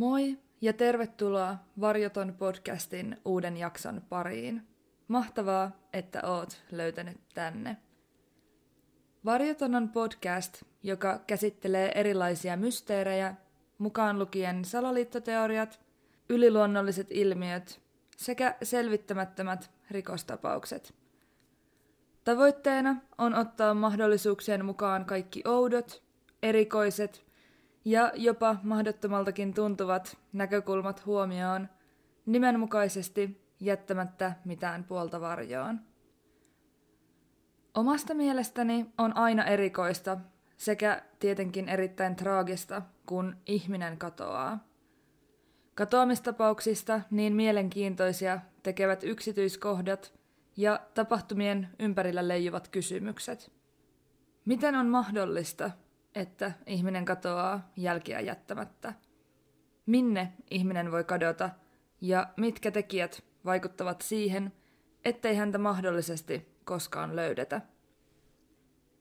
Moi 0.00 0.38
ja 0.60 0.72
tervetuloa 0.72 1.56
Varjoton 1.80 2.34
podcastin 2.38 3.16
uuden 3.24 3.56
jakson 3.56 4.02
pariin. 4.08 4.66
Mahtavaa, 5.08 5.70
että 5.92 6.20
oot 6.26 6.62
löytänyt 6.70 7.20
tänne. 7.34 7.76
Varjoton 9.24 9.74
on 9.74 9.88
podcast, 9.88 10.62
joka 10.82 11.20
käsittelee 11.26 11.92
erilaisia 11.94 12.56
mysteerejä, 12.56 13.34
mukaan 13.78 14.18
lukien 14.18 14.64
salaliittoteoriat, 14.64 15.80
yliluonnolliset 16.28 17.06
ilmiöt 17.10 17.80
sekä 18.16 18.56
selvittämättömät 18.62 19.70
rikostapaukset. 19.90 20.94
Tavoitteena 22.24 22.96
on 23.18 23.34
ottaa 23.34 23.74
mahdollisuuksien 23.74 24.64
mukaan 24.64 25.04
kaikki 25.04 25.42
oudot, 25.46 26.02
erikoiset 26.42 27.29
ja 27.84 28.12
jopa 28.14 28.56
mahdottomaltakin 28.62 29.54
tuntuvat 29.54 30.16
näkökulmat 30.32 31.06
huomioon, 31.06 31.68
nimenmukaisesti 32.26 33.44
jättämättä 33.60 34.32
mitään 34.44 34.84
puolta 34.84 35.20
varjoon. 35.20 35.80
Omasta 37.74 38.14
mielestäni 38.14 38.86
on 38.98 39.16
aina 39.16 39.44
erikoista 39.44 40.16
sekä 40.56 41.02
tietenkin 41.18 41.68
erittäin 41.68 42.16
traagista, 42.16 42.82
kun 43.06 43.36
ihminen 43.46 43.98
katoaa. 43.98 44.64
Katoamistapauksista 45.74 47.00
niin 47.10 47.32
mielenkiintoisia 47.32 48.40
tekevät 48.62 49.04
yksityiskohdat 49.04 50.12
ja 50.56 50.80
tapahtumien 50.94 51.68
ympärillä 51.78 52.28
leijuvat 52.28 52.68
kysymykset. 52.68 53.52
Miten 54.44 54.74
on 54.74 54.86
mahdollista, 54.86 55.70
että 56.14 56.52
ihminen 56.66 57.04
katoaa 57.04 57.70
jälkiä 57.76 58.20
jättämättä? 58.20 58.94
Minne 59.86 60.32
ihminen 60.50 60.92
voi 60.92 61.04
kadota 61.04 61.50
ja 62.00 62.28
mitkä 62.36 62.70
tekijät 62.70 63.24
vaikuttavat 63.44 64.00
siihen, 64.00 64.52
ettei 65.04 65.36
häntä 65.36 65.58
mahdollisesti 65.58 66.56
koskaan 66.64 67.16
löydetä? 67.16 67.60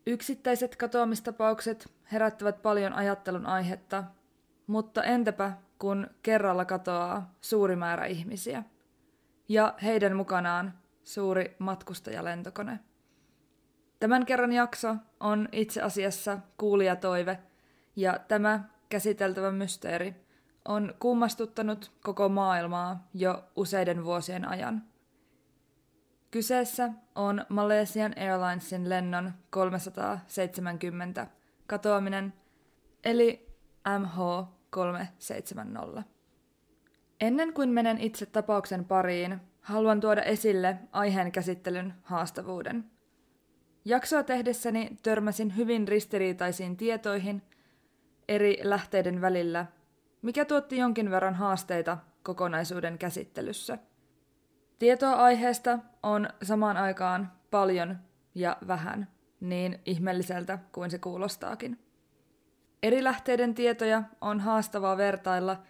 Yksittäiset 0.08 0.76
katoamistapaukset 0.76 1.92
herättävät 2.12 2.62
paljon 2.62 2.94
ajattelun 2.94 3.46
aihetta, 3.46 4.04
mutta 4.68 5.04
entäpä 5.04 5.54
kun 5.80 6.08
kerralla 6.24 6.66
katoaa 6.66 7.36
suuri 7.42 7.76
määrä 7.76 8.06
ihmisiä 8.06 8.64
ja 9.50 9.76
heidän 9.84 10.16
mukanaan 10.16 10.74
suuri 11.04 11.56
matkustajalentokone? 11.60 12.80
Tämän 14.00 14.26
kerran 14.26 14.52
jakso 14.52 14.96
on 15.20 15.50
itse 15.52 15.82
asiassa 15.82 16.40
kuulijatoive, 16.58 17.40
ja 17.96 18.20
tämä 18.28 18.64
käsiteltävä 18.90 19.52
mysteeri 19.52 20.16
on 20.66 20.94
kummastuttanut 21.00 21.92
koko 22.04 22.30
maailmaa 22.30 23.08
jo 23.14 23.44
useiden 23.56 24.06
vuosien 24.06 24.48
ajan. 24.48 24.84
Kyseessä 26.32 26.90
on 27.16 27.46
Malaysian 27.50 28.16
Airlinesin 28.18 28.90
lennon 28.90 29.32
370 29.50 31.28
katoaminen, 31.68 32.34
eli 33.04 33.50
MH370. 33.90 36.04
Ennen 37.22 37.54
kuin 37.54 37.70
menen 37.70 37.98
itse 37.98 38.26
tapauksen 38.26 38.86
pariin, 38.86 39.42
haluan 39.62 40.00
tuoda 40.00 40.22
esille 40.22 40.78
aiheen 40.92 41.32
käsittelyn 41.32 41.94
haastavuuden– 42.04 42.84
Jaksoa 43.90 44.24
tehdessäni 44.24 44.90
törmäsin 45.04 45.58
hyvin 45.58 45.88
ristiriitaisiin 45.88 46.78
tietoihin 46.78 47.42
eri 48.28 48.58
lähteiden 48.64 49.22
välillä, 49.22 49.66
mikä 50.22 50.46
tuotti 50.46 50.78
jonkin 50.78 51.12
verran 51.12 51.36
haasteita 51.36 51.98
kokonaisuuden 52.24 52.98
käsittelyssä. 52.98 53.78
Tietoa 54.80 55.14
aiheesta 55.14 55.80
on 56.04 56.30
samaan 56.44 56.78
aikaan 56.78 57.32
paljon 57.52 57.98
ja 58.36 58.58
vähän, 58.68 59.08
niin 59.40 59.80
ihmeelliseltä 59.86 60.60
kuin 60.72 60.92
se 60.92 60.98
kuulostaakin. 60.98 61.80
Eri 62.84 63.04
lähteiden 63.04 63.56
tietoja 63.56 64.04
on 64.22 64.40
haastavaa 64.40 64.98
vertailla, 64.98 65.64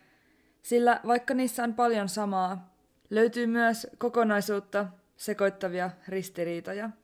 sillä 0.62 1.00
vaikka 1.07 1.34
niissä 1.34 1.63
on 1.63 1.74
paljon 1.74 2.09
samaa, 2.09 2.74
löytyy 3.09 3.47
myös 3.47 3.88
kokonaisuutta 3.97 4.88
sekoittavia 5.18 5.91
ristiriitoja– 6.07 6.90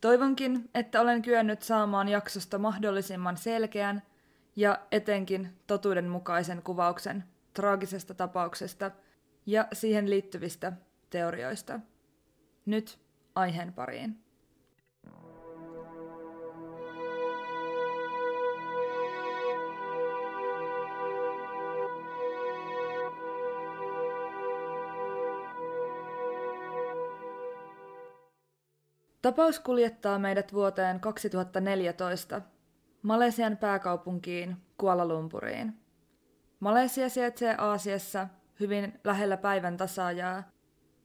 Toivonkin, 0.00 0.70
että 0.74 1.00
olen 1.00 1.22
kyennyt 1.22 1.62
saamaan 1.62 2.08
jaksosta 2.08 2.58
mahdollisimman 2.58 3.36
selkeän 3.36 4.02
ja 4.56 4.78
etenkin 4.92 5.48
totuudenmukaisen 5.66 6.62
kuvauksen 6.62 7.24
traagisesta 7.54 8.14
tapauksesta 8.14 8.90
ja 9.46 9.68
siihen 9.72 10.10
liittyvistä 10.10 10.72
teorioista. 11.10 11.80
Nyt 12.66 12.98
aiheen 13.34 13.72
pariin. 13.72 14.29
Tapaus 29.22 29.60
kuljettaa 29.60 30.18
meidät 30.18 30.52
vuoteen 30.52 31.00
2014, 31.00 32.42
Malesian 33.02 33.56
pääkaupunkiin 33.56 34.56
Kuala 34.78 35.08
Lumpuriin. 35.08 35.74
Malesia 36.60 37.08
sijaitsee 37.08 37.54
Aasiassa 37.58 38.28
hyvin 38.60 39.00
lähellä 39.04 39.36
päivän 39.36 39.76
tasaajaa, 39.76 40.42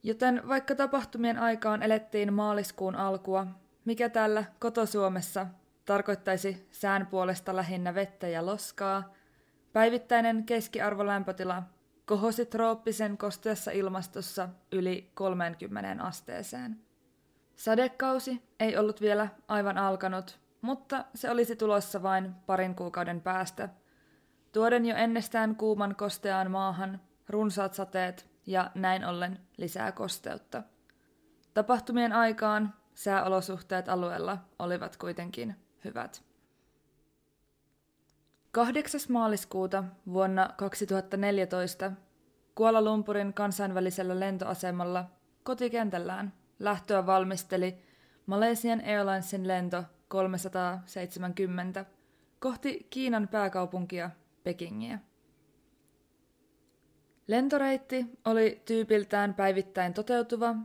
joten 0.04 0.42
vaikka 0.48 0.76
tapahtumien 0.76 1.40
aikaan 1.40 1.84
elettiin 1.84 2.34
maaliskuun 2.34 2.96
alkua, 2.96 3.48
mikä 3.86 4.10
täällä 4.10 4.44
kotosuomessa 4.60 5.48
tarkoittaisi 5.86 6.68
sään 6.72 7.08
puolesta 7.08 7.56
lähinnä 7.56 7.96
vettä 7.96 8.28
ja 8.28 8.46
loskaa, 8.46 9.14
päivittäinen 9.74 10.44
keskiarvolämpötila 10.44 11.64
kohosi 12.06 12.46
trooppisen 12.46 13.18
kosteassa 13.18 13.72
ilmastossa 13.72 14.50
yli 14.72 15.12
30 15.14 16.04
asteeseen. 16.04 16.85
Sadekausi 17.56 18.44
ei 18.60 18.78
ollut 18.78 19.02
vielä 19.02 19.28
aivan 19.48 19.78
alkanut, 19.78 20.40
mutta 20.62 21.06
se 21.16 21.32
olisi 21.32 21.56
tulossa 21.56 22.04
vain 22.04 22.36
parin 22.46 22.76
kuukauden 22.76 23.22
päästä. 23.22 23.70
Tuoden 24.52 24.86
jo 24.86 24.96
ennestään 24.96 25.56
kuuman 25.56 25.96
kosteaan 25.96 26.52
maahan, 26.52 27.02
runsaat 27.30 27.74
sateet 27.74 28.30
ja 28.46 28.72
näin 28.76 29.06
ollen 29.06 29.40
lisää 29.58 29.92
kosteutta. 29.92 30.64
Tapahtumien 31.54 32.14
aikaan 32.14 32.74
sääolosuhteet 32.94 33.90
alueella 33.90 34.38
olivat 34.60 34.98
kuitenkin 34.98 35.56
hyvät. 35.84 36.24
8. 38.52 39.02
maaliskuuta 39.10 39.84
vuonna 40.14 40.50
2014 40.58 41.92
Kuala 42.56 42.82
Lumpurin 42.82 43.34
kansainvälisellä 43.34 44.20
lentoasemalla 44.20 45.06
kotikentällään 45.44 46.34
Lähtöä 46.60 47.06
valmisteli 47.06 47.78
Malaysian 48.26 48.82
Airlinesin 48.86 49.48
lento 49.48 49.84
370 50.08 51.86
kohti 52.40 52.88
Kiinan 52.90 53.28
pääkaupunkia 53.28 54.10
Pekingiä. 54.44 55.00
Lentoreitti 57.28 58.06
oli 58.26 58.62
tyypiltään 58.66 59.34
päivittäin 59.34 59.94
toteutuva 59.94 60.56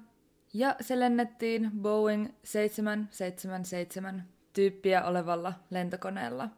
ja 0.54 0.76
se 0.81 0.98
lennettiin 0.98 1.70
Boeing 1.82 2.28
777 2.44 4.28
tyyppiä 4.52 5.04
olevalla 5.04 5.52
lentokoneella. 5.70 6.48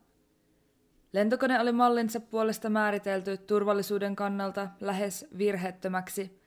Lentokone 1.12 1.61
oli 1.61 1.73
mallinsa 1.73 2.20
puolesta 2.20 2.70
määritelty 2.70 3.37
turvallisuuden 3.37 4.17
kannalta 4.17 4.69
lähes 4.81 5.26
virheettömäksi 5.38 6.42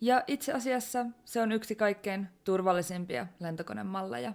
ja 0.00 0.24
itse 0.26 0.52
asiassa 0.52 1.06
se 1.24 1.42
on 1.42 1.52
yksi 1.52 1.74
kaikkein 1.74 2.28
turvallisimpia 2.44 3.26
lentokonemalleja. 3.40 4.32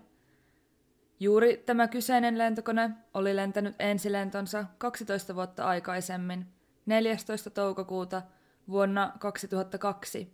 Juuri 1.19 1.57
tämä 1.57 1.87
kyseinen 1.87 2.37
lentokone 2.37 2.91
oli 3.13 3.35
lentänyt 3.35 3.75
ensilentonsa 3.79 4.65
12 4.77 5.35
vuotta 5.35 5.65
aikaisemmin, 5.65 6.47
14. 6.85 7.49
toukokuuta 7.49 8.21
vuonna 8.69 9.13
2002, 9.19 10.33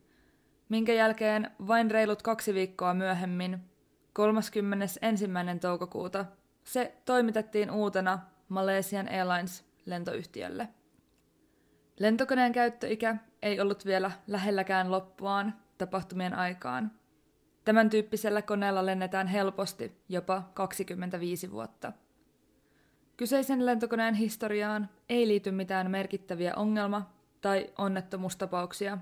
minkä 0.70 0.94
jälkeen 0.94 1.52
vain 1.68 1.92
reilut 1.92 2.22
kaksi 2.22 2.54
viikkoa 2.54 2.94
myöhemmin, 2.94 3.60
31. 4.14 5.00
toukokuuta, 5.62 6.26
se 6.64 6.96
toimitettiin 7.06 7.72
uutena 7.72 8.20
Malaysian 8.50 9.10
Airlines 9.10 9.66
lentoyhtiölle. 9.86 10.68
Lentokoneen 12.00 12.51
käyttöikä 12.51 13.16
ei 13.42 13.60
ollut 13.60 13.86
vielä 13.86 14.12
lähelläkään 14.28 14.92
loppuaan 14.92 15.54
tapahtumien 15.78 16.34
aikaan. 16.34 16.92
Tämän 17.66 17.90
tyyppisellä 17.90 18.42
koneella 18.42 18.86
lennetään 18.86 19.28
helposti 19.28 20.01
jopa 20.10 20.44
25 20.54 21.51
vuotta. 21.51 21.94
Kyseisen 23.18 23.66
lentokoneen 23.66 24.13
historiaan 24.13 24.90
ei 25.10 25.28
liity 25.28 25.51
mitään 25.51 25.92
merkittäviä 25.92 26.54
ongelma- 26.56 27.10
tai 27.42 27.69
onnettomuustapauksia, 27.78 28.98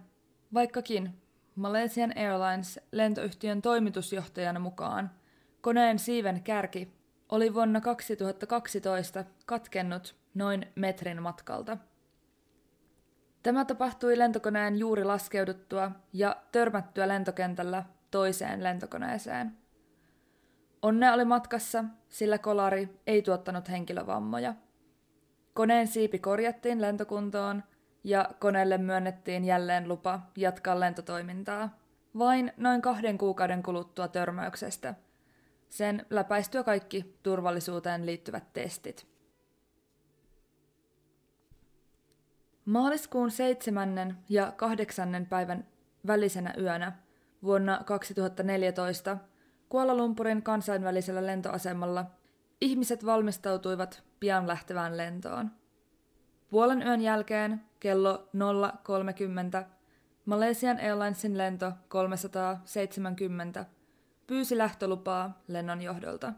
vaikkakin 0.54 1.22
Malaysian 1.56 2.14
Airlines 2.18 2.80
lentoyhtiön 2.92 3.62
toimitusjohtajana 3.62 4.60
mukaan 4.60 5.12
koneen 5.62 6.00
siiven 6.00 6.44
kärki 6.44 6.94
oli 7.30 7.54
vuonna 7.54 7.82
2012 7.82 9.26
katkennut 9.46 10.16
noin 10.34 10.68
metrin 10.76 11.22
matkalta. 11.22 11.78
Tämä 13.48 13.66
tapahtui 13.66 14.18
lentokoneen 14.18 14.78
juuri 14.78 15.04
laskeuduttua 15.04 15.92
ja 16.14 16.36
törmättyä 16.52 17.08
lentokentällä 17.08 17.84
toiseen 18.12 18.64
lentokoneeseen. 18.64 19.58
Onnea 20.82 21.14
oli 21.14 21.26
matkassa, 21.26 21.84
sillä 22.10 22.38
kolari 22.38 22.90
ei 23.08 23.22
tuottanut 23.22 23.70
henkilövammoja. 23.70 24.54
Koneen 25.54 25.88
siipi 25.88 26.20
korjattiin 26.20 26.82
lentokuntoon 26.82 27.64
ja 28.04 28.30
koneelle 28.40 28.78
myönnettiin 28.78 29.46
jälleen 29.46 29.88
lupa 29.88 30.20
jatkaa 30.38 30.80
lentotoimintaa 30.80 31.78
vain 32.18 32.54
noin 32.58 32.82
kahden 32.82 33.18
kuukauden 33.18 33.64
kuluttua 33.64 34.08
törmäyksestä. 34.08 34.96
Sen 35.70 36.06
läpäistyä 36.10 36.64
kaikki 36.64 37.18
turvallisuuteen 37.24 38.06
liittyvät 38.06 38.54
testit. 38.54 39.17
Maaliskuun 42.68 43.32
seitsemännen 43.32 44.18
ja 44.30 44.52
kahdeksannen 44.52 45.26
päivän 45.26 45.68
välisenä 46.08 46.54
yönä 46.58 46.92
vuonna 47.44 47.82
2014 47.86 49.18
Kuala 49.70 49.96
Lumpurin 49.96 50.44
kansainvälisellä 50.44 51.26
lentoasemalla 51.26 52.06
ihmiset 52.62 53.06
valmistautuivat 53.06 54.04
pian 54.20 54.48
lähtevään 54.48 54.98
lentoon. 54.98 55.52
Puolen 56.50 56.82
yön 56.82 57.02
jälkeen 57.02 57.62
kello 57.80 58.30
0.30 59.62 59.66
Malaysian 60.26 60.78
Airlinesin 60.78 61.38
lento 61.38 61.72
370 61.88 63.66
pyysi 64.28 64.58
lähtölupaa 64.58 65.42
lennon 65.48 65.82
johdolta. 65.82 66.34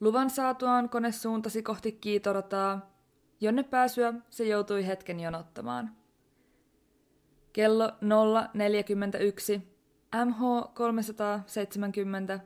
Luvan 0.00 0.30
saatuaan 0.30 0.88
kone 0.88 1.12
suuntasi 1.12 1.62
kohti 1.62 1.92
kiitorataa, 1.92 2.95
jonne 3.40 3.62
pääsyä 3.62 4.14
se 4.30 4.44
joutui 4.44 4.86
hetken 4.86 5.20
jonottamaan. 5.20 5.90
Kello 7.52 7.88
0.41 7.88 7.94
MH370 10.16 12.40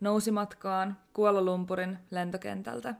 nousi 0.00 0.30
matkaan 0.30 0.98
Kuala 1.12 1.42
Lumpurin 1.42 1.98
lentokentältä. 2.10 2.94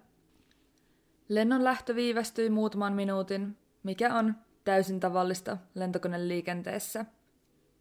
Lennon 1.28 1.64
lähtö 1.64 1.94
viivästyi 1.94 2.50
muutaman 2.50 2.92
minuutin, 2.92 3.58
mikä 3.82 4.14
on 4.14 4.34
täysin 4.64 5.00
tavallista 5.00 5.56
lentokoneliikenteessä. 5.74 7.04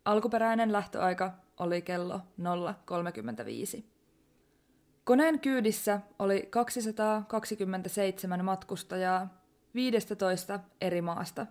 Alkuperäinen 0.05 0.71
lähtöaika 0.71 1.33
oli 1.59 1.81
kello 1.81 2.21
0.35. 3.77 3.83
Koneen 5.03 5.39
kyydissä 5.39 5.99
oli 6.19 6.47
227 6.49 8.45
matkustajaa 8.45 9.42
15 9.75 10.59
eri 10.81 11.01
maasta. 11.01 11.47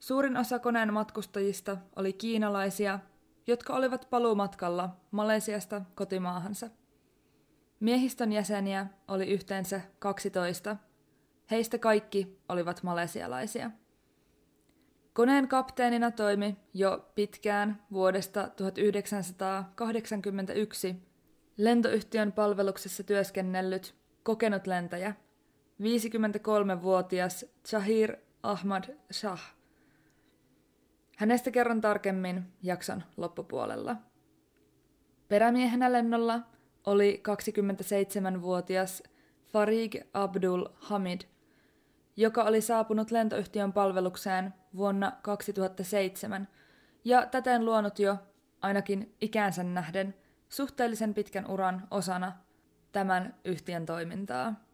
Suurin 0.00 0.36
osa 0.36 0.58
koneen 0.58 0.92
matkustajista 0.92 1.76
oli 1.96 2.12
kiinalaisia, 2.12 2.98
jotka 3.46 3.76
olivat 3.76 4.06
paluumatkalla 4.10 4.96
Malesiasta 5.10 5.82
kotimaahansa. 5.94 6.70
Miehistön 7.80 8.32
jäseniä 8.32 8.86
oli 9.08 9.30
yhteensä 9.30 9.80
12. 9.98 10.76
Heistä 11.50 11.78
kaikki 11.78 12.38
olivat 12.48 12.82
malesialaisia. 12.82 13.70
Koneen 15.12 15.48
kapteenina 15.48 16.10
toimi 16.10 16.56
jo 16.74 17.10
pitkään 17.14 17.82
vuodesta 17.92 18.48
1981 18.48 20.96
lentoyhtiön 21.56 22.32
palveluksessa 22.32 23.02
työskennellyt 23.02 23.94
kokenut 24.22 24.66
lentäjä, 24.66 25.14
53-vuotias 25.80 27.44
Chahir 27.68 28.16
Ahmad 28.42 28.84
Shah. 29.12 29.54
Hänestä 31.16 31.50
kerron 31.50 31.80
tarkemmin 31.80 32.52
jakson 32.62 33.02
loppupuolella. 33.16 33.96
Perämiehenä 35.28 35.92
lennolla 35.92 36.40
oli 36.86 37.22
27-vuotias 37.28 39.02
Farig 39.52 39.96
Abdul 40.14 40.66
Hamid, 40.74 41.20
joka 42.16 42.42
oli 42.42 42.60
saapunut 42.60 43.10
lentoyhtiön 43.10 43.72
palvelukseen 43.72 44.54
vuonna 44.76 45.12
2007 45.22 46.48
ja 47.04 47.26
täten 47.26 47.64
luonut 47.64 47.98
jo, 47.98 48.16
ainakin 48.60 49.14
ikänsä 49.20 49.62
nähden, 49.62 50.14
suhteellisen 50.48 51.14
pitkän 51.14 51.50
uran 51.50 51.88
osana 51.90 52.32
tämän 52.92 53.34
yhtiön 53.44 53.86
toimintaa. 53.86 54.69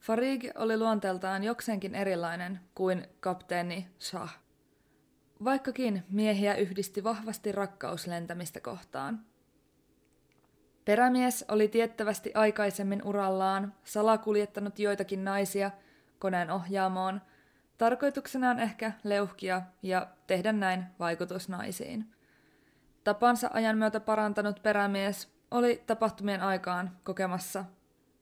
Farig 0.00 0.50
oli 0.54 0.78
luonteeltaan 0.78 1.44
jokseenkin 1.44 1.94
erilainen 1.94 2.60
kuin 2.74 3.06
kapteeni 3.20 3.88
Shah. 4.00 4.38
Vaikkakin 5.44 6.04
miehiä 6.10 6.54
yhdisti 6.54 7.04
vahvasti 7.04 7.52
rakkaus 7.52 8.06
lentämistä 8.06 8.60
kohtaan. 8.60 9.24
Perämies 10.84 11.44
oli 11.48 11.68
tiettävästi 11.68 12.30
aikaisemmin 12.34 13.02
urallaan 13.04 13.74
salakuljettanut 13.84 14.78
joitakin 14.78 15.24
naisia 15.24 15.70
koneen 16.18 16.50
ohjaamoon, 16.50 17.20
tarkoituksenaan 17.78 18.60
ehkä 18.60 18.92
leuhkia 19.04 19.62
ja 19.82 20.06
tehdä 20.26 20.52
näin 20.52 20.84
vaikutus 20.98 21.48
naisiin. 21.48 22.12
Tapansa 23.04 23.50
ajan 23.52 23.78
myötä 23.78 24.00
parantanut 24.00 24.62
perämies 24.62 25.32
oli 25.50 25.82
tapahtumien 25.86 26.42
aikaan 26.42 26.90
kokemassa 27.04 27.64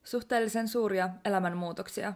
suhteellisen 0.05 0.67
suuria 0.67 1.09
elämänmuutoksia, 1.25 2.13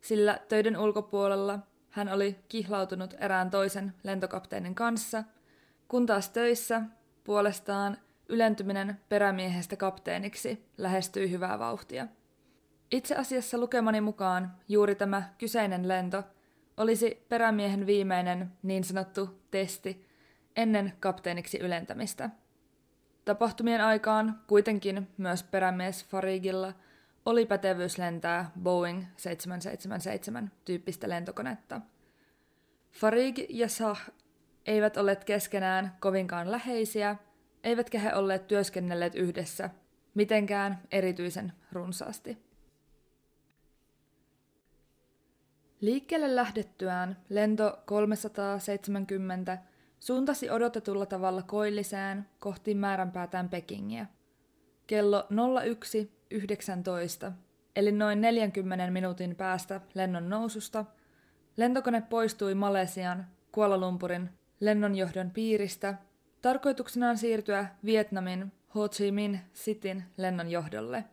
sillä 0.00 0.38
töiden 0.48 0.78
ulkopuolella 0.78 1.58
hän 1.90 2.08
oli 2.08 2.36
kihlautunut 2.48 3.14
erään 3.18 3.50
toisen 3.50 3.94
lentokapteenin 4.02 4.74
kanssa, 4.74 5.24
kun 5.88 6.06
taas 6.06 6.30
töissä 6.30 6.82
puolestaan 7.24 7.98
ylentyminen 8.28 9.00
perämiehestä 9.08 9.76
kapteeniksi 9.76 10.66
lähestyi 10.78 11.30
hyvää 11.30 11.58
vauhtia. 11.58 12.06
Itse 12.90 13.16
asiassa 13.16 13.58
lukemani 13.58 14.00
mukaan 14.00 14.56
juuri 14.68 14.94
tämä 14.94 15.22
kyseinen 15.38 15.88
lento 15.88 16.22
olisi 16.76 17.26
perämiehen 17.28 17.86
viimeinen 17.86 18.52
niin 18.62 18.84
sanottu 18.84 19.40
testi 19.50 20.06
ennen 20.56 20.92
kapteeniksi 21.00 21.58
ylentämistä. 21.58 22.30
Tapahtumien 23.24 23.80
aikaan 23.80 24.40
kuitenkin 24.46 25.08
myös 25.16 25.42
perämies 25.42 26.04
Farigilla– 26.04 26.72
oli 27.26 27.46
pätevyys 27.46 27.98
lentää 27.98 28.50
Boeing 28.62 29.04
777 29.16 30.52
tyyppistä 30.64 31.08
lentokonetta. 31.08 31.80
Farig 32.92 33.38
ja 33.48 33.68
Sah 33.68 34.10
eivät 34.66 34.96
olleet 34.96 35.24
keskenään 35.24 35.96
kovinkaan 36.00 36.50
läheisiä, 36.50 37.16
eivätkä 37.64 37.98
he 37.98 38.14
olleet 38.14 38.46
työskennelleet 38.46 39.14
yhdessä 39.14 39.70
mitenkään 40.14 40.78
erityisen 40.92 41.52
runsaasti. 41.72 42.38
Liikkeelle 45.80 46.36
lähdettyään 46.36 47.16
lento 47.28 47.82
370 47.86 49.58
suuntasi 50.00 50.50
odotetulla 50.50 51.06
tavalla 51.06 51.42
koilliseen 51.42 52.28
kohti 52.38 52.74
määränpäätään 52.74 53.48
Pekingiä. 53.48 54.06
Kello 54.90 55.26
01 55.64 56.12
19, 56.30 57.32
eli 57.76 57.92
noin 57.92 58.20
40 58.20 58.90
minuutin 58.90 59.36
päästä 59.36 59.80
lennon 59.94 60.28
noususta, 60.28 60.84
lentokone 61.56 62.00
poistui 62.00 62.54
Malesian 62.54 63.26
Kuala 63.52 63.78
Lumpurin 63.78 64.30
lennonjohdon 64.60 65.30
piiristä 65.30 65.94
tarkoituksenaan 66.42 67.18
siirtyä 67.18 67.66
Vietnamin 67.84 68.52
Ho 68.74 68.88
Chi 68.88 69.12
Minh 69.12 69.38
Cityn 69.54 70.04
lennonjohdolle. 70.16 71.04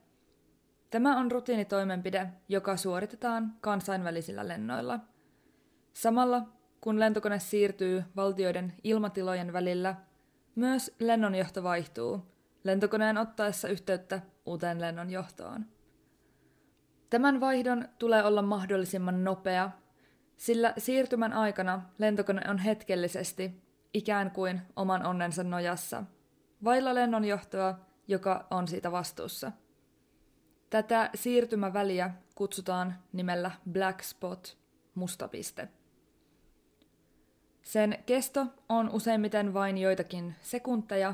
Tämä 0.89 1.19
on 1.19 1.31
rutiinitoimenpide, 1.31 2.27
joka 2.49 2.77
suoritetaan 2.77 3.53
kansainvälisillä 3.61 4.47
lennoilla. 4.47 4.99
Samalla 5.93 6.41
kun 6.81 6.99
lentokone 6.99 7.39
siirtyy 7.39 8.03
valtioiden 8.15 8.73
ilmatilojen 8.83 9.53
välillä, 9.53 9.95
myös 10.55 10.95
lennonjohto 10.99 11.63
vaihtuu– 11.63 12.21
lentokoneen 12.67 13.17
ottaessa 13.17 13.67
yhteyttä 13.67 14.21
uuteen 14.45 14.81
lennon 14.81 15.09
johtoon. 15.09 15.65
Tämän 17.09 17.39
vaihdon 17.39 17.87
tulee 17.99 18.23
olla 18.23 18.41
mahdollisimman 18.41 19.23
nopea, 19.23 19.71
sillä 20.37 20.73
siirtymän 20.77 21.33
aikana 21.33 21.81
lentokone 21.97 22.41
on 22.49 22.57
hetkellisesti 22.57 23.63
ikään 23.93 24.31
kuin 24.31 24.61
oman 24.75 25.05
onnensa 25.05 25.43
nojassa, 25.43 26.03
vailla 26.63 26.95
lennonjohtoa, 26.95 27.79
joka 28.07 28.47
on 28.51 28.67
siitä 28.67 28.91
vastuussa. 28.91 29.51
Tätä 30.69 31.09
siirtymäväliä 31.15 32.11
kutsutaan 32.35 32.95
nimellä 33.13 33.51
black 33.71 34.01
spot, 34.03 34.57
musta 34.95 35.27
piste. 35.27 35.67
Sen 37.61 38.03
kesto 38.05 38.45
on 38.69 38.89
useimmiten 38.89 39.53
vain 39.53 39.77
joitakin 39.77 40.35
sekunteja, 40.41 41.13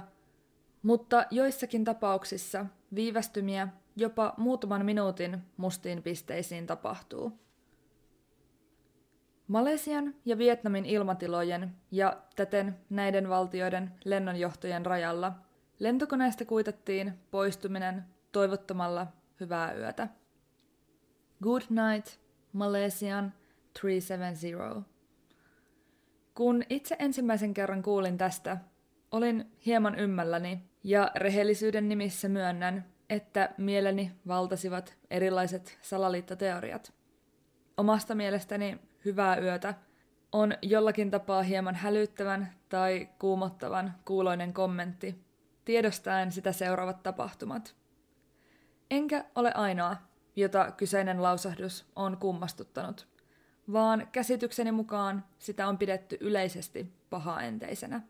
mutta 0.84 1.26
joissakin 1.32 1.84
tapauksissa 1.84 2.66
viivästymiä 2.96 3.68
jopa 3.96 4.34
muutaman 4.38 4.86
minuutin 4.86 5.38
mustiin 5.58 6.04
pisteisiin 6.04 6.68
tapahtuu. 6.68 7.32
Malesian 9.48 10.16
ja 10.26 10.38
Vietnamin 10.38 10.86
ilmatilojen 10.86 11.76
ja 11.92 12.22
täten 12.36 12.78
näiden 12.90 13.30
valtioiden 13.30 13.92
lennonjohtojen 14.06 14.86
rajalla 14.86 15.34
lentokoneesta 15.80 16.46
kuitattiin 16.46 17.14
poistuminen 17.32 18.06
toivottamalla 18.32 19.08
hyvää 19.40 19.74
yötä. 19.74 20.08
Good 21.44 21.62
night, 21.70 22.20
Malaysian 22.54 23.34
370. 23.82 24.90
Kun 26.34 26.64
itse 26.70 26.96
ensimmäisen 27.00 27.54
kerran 27.54 27.82
kuulin 27.82 28.18
tästä, 28.18 28.58
olin 29.12 29.52
hieman 29.66 30.00
ymmälläni 30.00 30.73
ja 30.84 31.12
rehellisyyden 31.16 31.90
nimissä 31.90 32.30
myönnän, 32.30 32.86
että 33.10 33.54
mieleni 33.58 34.12
valtasivat 34.28 34.98
erilaiset 35.10 35.78
salaliittoteoriat. 35.82 36.94
Omasta 37.78 38.16
mielestäni 38.16 38.80
hyvää 39.06 39.38
yötä 39.38 39.74
on 40.32 40.54
jollakin 40.62 41.12
tapaa 41.12 41.44
hieman 41.44 41.76
hälyttävän 41.76 42.54
tai 42.70 43.10
kuumottavan 43.20 43.94
kuuloinen 44.06 44.54
kommentti, 44.54 45.16
tiedostaen 45.66 46.32
sitä 46.32 46.52
seuraavat 46.52 47.04
tapahtumat. 47.04 47.76
Enkä 48.92 49.26
ole 49.36 49.52
ainoa, 49.54 49.98
jota 50.36 50.72
kyseinen 50.72 51.24
lausahdus 51.24 51.86
on 51.96 52.18
kummastuttanut, 52.18 53.08
vaan 53.74 54.08
käsitykseni 54.12 54.72
mukaan 54.72 55.26
sitä 55.40 55.68
on 55.68 55.78
pidetty 55.78 56.18
yleisesti 56.20 56.94
pahaenteisenä. 57.10 58.02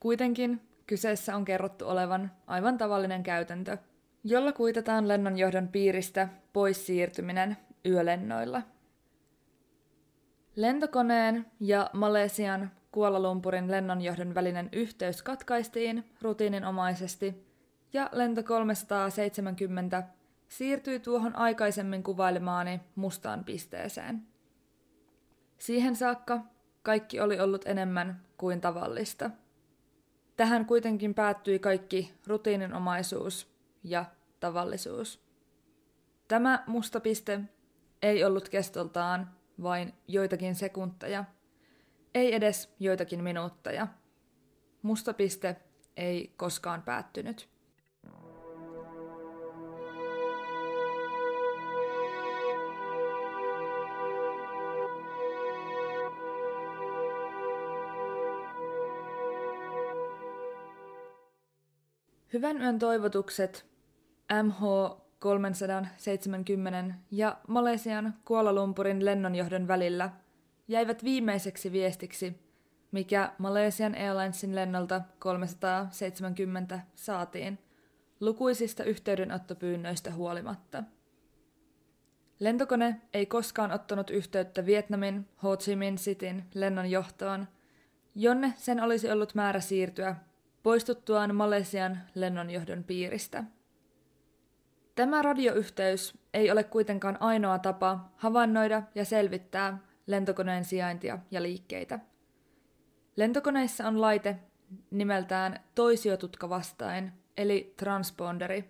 Kuitenkin 0.00 0.60
kyseessä 0.86 1.36
on 1.36 1.44
kerrottu 1.44 1.88
olevan 1.88 2.30
aivan 2.46 2.78
tavallinen 2.78 3.22
käytäntö, 3.22 3.78
jolla 4.24 4.52
kuitataan 4.52 5.08
lennonjohdon 5.08 5.68
piiristä 5.68 6.28
pois 6.52 6.86
siirtyminen 6.86 7.56
yölennoilla. 7.86 8.62
Lentokoneen 10.56 11.46
ja 11.60 11.90
Malesian 11.92 12.70
Kuala 12.92 13.20
Lumpurin 13.20 13.70
lennonjohdon 13.70 14.34
välinen 14.34 14.68
yhteys 14.72 15.22
katkaistiin 15.22 16.04
rutiininomaisesti 16.22 17.46
ja 17.92 18.08
lento 18.12 18.42
370 18.42 20.02
siirtyi 20.48 21.00
tuohon 21.00 21.36
aikaisemmin 21.36 22.02
kuvailemaani 22.02 22.80
mustaan 22.94 23.44
pisteeseen. 23.44 24.22
Siihen 25.58 25.96
saakka 25.96 26.40
kaikki 26.82 27.20
oli 27.20 27.40
ollut 27.40 27.66
enemmän 27.66 28.22
kuin 28.36 28.60
tavallista. 28.60 29.30
Tähän 30.36 30.66
kuitenkin 30.66 31.14
päättyi 31.14 31.58
kaikki 31.58 32.14
rutiininomaisuus 32.26 33.50
ja 33.84 34.04
tavallisuus. 34.40 35.26
Tämä 36.28 36.64
musta 36.66 37.00
piste 37.00 37.40
ei 38.02 38.24
ollut 38.24 38.48
kestoltaan 38.48 39.30
vain 39.62 39.94
joitakin 40.08 40.54
sekunteja, 40.54 41.24
ei 42.14 42.34
edes 42.34 42.74
joitakin 42.80 43.22
minuutteja. 43.22 43.86
Musta 44.82 45.14
piste 45.14 45.56
ei 45.96 46.34
koskaan 46.36 46.82
päättynyt. 46.82 47.48
Hyvän 62.32 62.62
yön 62.62 62.78
toivotukset 62.78 63.66
MH370 64.32 66.94
ja 67.10 67.36
Malesian 67.48 68.14
Kuala 68.24 68.52
Lumpurin 68.52 69.04
lennonjohdon 69.04 69.68
välillä 69.68 70.10
jäivät 70.68 71.04
viimeiseksi 71.04 71.72
viestiksi, 71.72 72.40
mikä 72.92 73.32
Malesian 73.38 73.94
Airlinesin 73.94 74.54
lennolta 74.54 75.00
370 75.18 76.80
saatiin 76.94 77.58
lukuisista 78.20 78.84
yhteydenottopyynnöistä 78.84 80.12
huolimatta. 80.12 80.84
Lentokone 82.40 83.00
ei 83.14 83.26
koskaan 83.26 83.72
ottanut 83.72 84.10
yhteyttä 84.10 84.66
Vietnamin 84.66 85.28
Ho 85.42 85.56
Chi 85.56 85.76
Minh 85.76 85.98
Cityn 85.98 86.44
lennonjohtoon, 86.54 87.48
jonne 88.14 88.54
sen 88.56 88.82
olisi 88.82 89.10
ollut 89.10 89.34
määrä 89.34 89.60
siirtyä 89.60 90.16
poistuttuaan 90.66 91.34
Malesian 91.34 91.98
lennonjohdon 92.14 92.84
piiristä. 92.84 93.44
Tämä 94.94 95.22
radioyhteys 95.22 96.18
ei 96.34 96.50
ole 96.50 96.64
kuitenkaan 96.64 97.16
ainoa 97.20 97.58
tapa 97.58 98.12
havainnoida 98.16 98.82
ja 98.94 99.04
selvittää 99.04 99.78
lentokoneen 100.06 100.64
sijaintia 100.64 101.18
ja 101.30 101.42
liikkeitä. 101.42 101.98
Lentokoneissa 103.16 103.88
on 103.88 104.00
laite 104.00 104.38
nimeltään 104.90 105.60
toisiotutka 105.74 106.48
vastain, 106.48 107.12
eli 107.36 107.74
transponderi. 107.76 108.64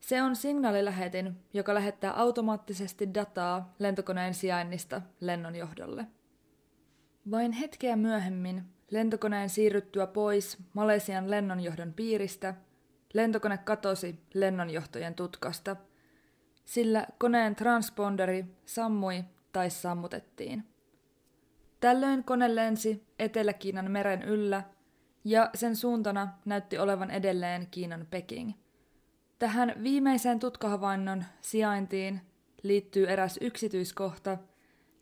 Se 0.00 0.22
on 0.22 0.36
signaalilähetin, 0.36 1.36
joka 1.52 1.74
lähettää 1.74 2.12
automaattisesti 2.12 3.14
dataa 3.14 3.74
lentokoneen 3.78 4.34
sijainnista 4.34 5.02
lennonjohdolle. 5.20 6.06
Vain 7.30 7.52
hetkeä 7.52 7.96
myöhemmin 7.96 8.75
Lentokoneen 8.90 9.50
siirryttyä 9.50 10.06
pois 10.06 10.58
Malesian 10.72 11.30
lennonjohdon 11.30 11.92
piiristä, 11.92 12.54
lentokone 13.14 13.58
katosi 13.58 14.20
lennonjohtojen 14.34 15.14
tutkasta, 15.14 15.76
sillä 16.64 17.06
koneen 17.18 17.56
transponderi 17.56 18.44
sammui 18.66 19.24
tai 19.52 19.70
sammutettiin. 19.70 20.64
Tällöin 21.80 22.24
kone 22.24 22.54
lensi 22.54 23.06
Etelä-Kiinan 23.18 23.90
meren 23.90 24.22
yllä 24.22 24.62
ja 25.24 25.50
sen 25.54 25.76
suuntana 25.76 26.28
näytti 26.44 26.78
olevan 26.78 27.10
edelleen 27.10 27.68
Kiinan 27.70 28.06
Peking. 28.10 28.52
Tähän 29.38 29.74
viimeiseen 29.82 30.38
tutkahavainnon 30.38 31.24
sijaintiin 31.40 32.20
liittyy 32.62 33.06
eräs 33.08 33.38
yksityiskohta– 33.40 34.38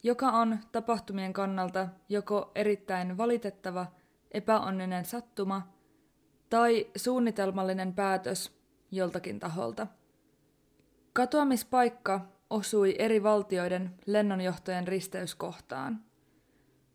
joka 0.04 0.28
on 0.28 0.58
tapahtumien 0.72 1.32
kannalta 1.32 1.88
joko 2.08 2.50
erittäin 2.54 3.16
valitettava, 3.16 3.86
epäonninen 4.30 5.04
sattuma 5.04 5.72
tai 6.50 6.86
suunnitelmallinen 6.96 7.94
päätös 7.94 8.52
joltakin 8.90 9.40
taholta. 9.40 9.86
Katoamispaikka 11.12 12.20
osui 12.50 12.94
eri 12.98 13.22
valtioiden 13.22 13.94
lennonjohtojen 14.06 14.88
risteyskohtaan. 14.88 16.04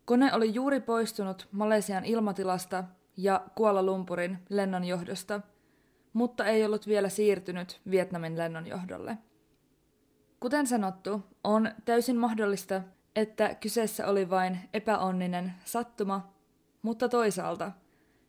Kone 0.04 0.34
oli 0.34 0.54
juuri 0.54 0.80
poistunut 0.80 1.48
Malesian 1.52 2.04
ilmatilasta 2.04 2.84
ja 3.16 3.44
Kuala 3.54 3.82
Lumpurin 3.82 4.38
lennonjohdosta, 4.48 5.40
mutta 6.12 6.44
ei 6.44 6.64
ollut 6.64 6.86
vielä 6.86 7.08
siirtynyt 7.08 7.80
Vietnamin 7.90 8.38
lennonjohdolle. 8.38 9.18
Kuten 10.40 10.66
sanottu, 10.66 11.22
on 11.44 11.70
täysin 11.84 12.16
mahdollista, 12.16 12.82
että 13.16 13.54
kyseessä 13.54 14.06
oli 14.06 14.30
vain 14.30 14.58
epäonninen 14.74 15.52
sattuma, 15.64 16.32
mutta 16.82 17.08
toisaalta, 17.08 17.72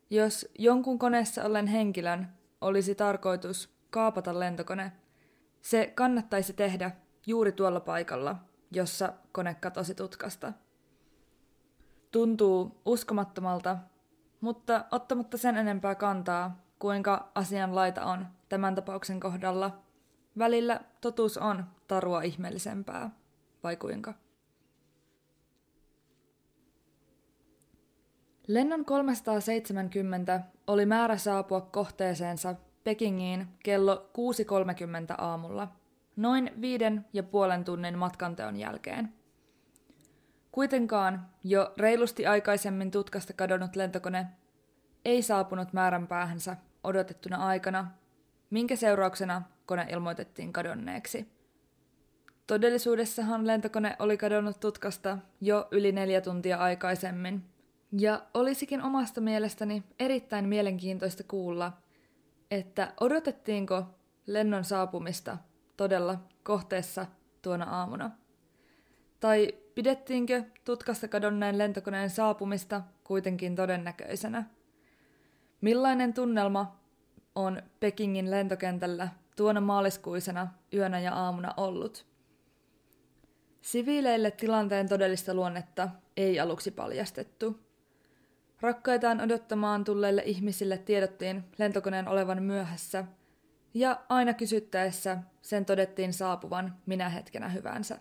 jos 0.10 0.50
jonkun 0.60 1.00
koneessa 1.00 1.44
ollen 1.44 1.68
henkilön 1.68 2.28
olisi 2.62 2.96
tarkoitus 2.96 3.70
kaapata 3.90 4.40
lentokone, 4.40 4.92
se 5.62 5.92
kannattaisi 5.96 6.54
tehdä 6.54 6.92
juuri 7.28 7.52
tuolla 7.52 7.80
paikalla, 7.80 8.36
jossa 8.72 9.14
kone 9.32 9.56
katosi 9.56 9.96
tutkasta. 9.96 10.54
Tuntuu 12.12 12.82
uskomattomalta, 12.86 13.78
mutta 14.42 14.86
ottamatta 14.92 15.38
sen 15.38 15.58
enempää 15.58 15.96
kantaa, 15.96 16.62
kuinka 16.80 17.32
asian 17.36 17.76
laita 17.76 18.06
on 18.06 18.28
tämän 18.50 18.76
tapauksen 18.76 19.20
kohdalla, 19.20 19.82
välillä 20.38 20.80
totuus 21.02 21.38
on 21.38 21.66
tarua 21.88 22.22
ihmeellisempää, 22.22 23.10
vai 23.64 23.76
kuinka? 23.76 24.14
Lennon 28.54 28.86
370 28.86 30.42
oli 30.68 30.86
määrä 30.86 31.18
saapua 31.18 31.62
kohteeseensa 31.62 32.56
Pekingiin 32.84 33.48
kello 33.64 34.10
6.30 35.16 35.16
aamulla, 35.18 35.68
noin 36.16 36.52
viiden 36.62 37.06
ja 37.14 37.24
puolen 37.24 37.64
tunnin 37.64 37.98
matkanteon 37.98 38.56
jälkeen. 38.56 39.14
Kuitenkaan 40.52 41.28
jo 41.44 41.74
reilusti 41.78 42.26
aikaisemmin 42.28 42.92
tutkasta 42.92 43.34
kadonnut 43.34 43.76
lentokone 43.76 44.28
ei 45.06 45.22
saapunut 45.22 45.74
määränpäähänsä 45.74 46.58
odotettuna 46.84 47.38
aikana, 47.38 47.92
minkä 48.50 48.76
seurauksena 48.76 49.42
kone 49.66 49.88
ilmoitettiin 49.90 50.54
kadonneeksi. 50.54 51.28
Todellisuudessahan 52.48 53.48
lentokone 53.48 53.96
oli 54.00 54.18
kadonnut 54.18 54.60
tutkasta 54.60 55.18
jo 55.42 55.68
yli 55.72 55.92
neljä 55.92 56.22
tuntia 56.22 56.58
aikaisemmin. 56.58 57.52
Ja 58.00 58.26
olisikin 58.34 58.82
omasta 58.82 59.22
mielestäni 59.22 59.84
erittäin 60.00 60.48
mielenkiintoista 60.48 61.24
kuulla, 61.24 61.74
että 62.52 62.94
odotettiinko 63.00 63.84
lennon 64.28 64.64
saapumista 64.64 65.38
todella 65.78 66.20
kohteessa 66.44 67.06
tuona 67.42 67.66
aamuna. 67.66 68.12
Tai 69.20 69.54
pidettiinkö 69.76 70.44
tutkasta 70.66 71.08
kadonneen 71.08 71.58
lentokoneen 71.58 72.10
saapumista 72.10 72.82
kuitenkin 73.04 73.56
todennäköisenä? 73.56 74.44
Millainen 75.62 76.14
tunnelma 76.14 76.80
on 77.36 77.62
Pekingin 77.80 78.32
lentokentällä 78.32 79.08
tuona 79.36 79.62
maaliskuisena 79.62 80.48
yönä 80.74 81.00
ja 81.00 81.14
aamuna 81.14 81.54
ollut? 81.58 82.06
Siviileille 83.62 84.32
tilanteen 84.32 84.90
todellista 84.90 85.34
luonnetta 85.34 85.90
ei 86.18 86.40
aluksi 86.40 86.72
paljastettu. 86.72 87.60
Rakkaitaan 88.62 89.22
odottamaan 89.22 89.84
tulleille 89.84 90.22
ihmisille 90.26 90.78
tiedottiin 90.78 91.44
lentokoneen 91.58 92.08
olevan 92.08 92.44
myöhässä, 92.44 93.06
ja 93.74 94.02
aina 94.10 94.34
kysyttäessä 94.34 95.18
sen 95.42 95.66
todettiin 95.66 96.14
saapuvan 96.14 96.76
minä 96.86 97.10
hetkenä 97.10 97.50
hyvänsä. 97.50 98.00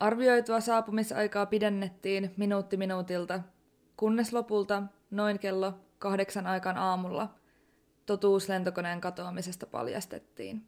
Arvioitua 0.00 0.60
saapumisaikaa 0.60 1.46
pidennettiin 1.46 2.34
minuutti 2.36 2.76
minuutilta, 2.76 3.40
kunnes 3.96 4.32
lopulta 4.32 4.82
noin 5.10 5.38
kello 5.38 5.74
kahdeksan 5.98 6.46
aikaan 6.46 6.78
aamulla 6.78 7.34
totuus 8.06 8.48
lentokoneen 8.48 9.00
katoamisesta 9.00 9.66
paljastettiin. 9.66 10.66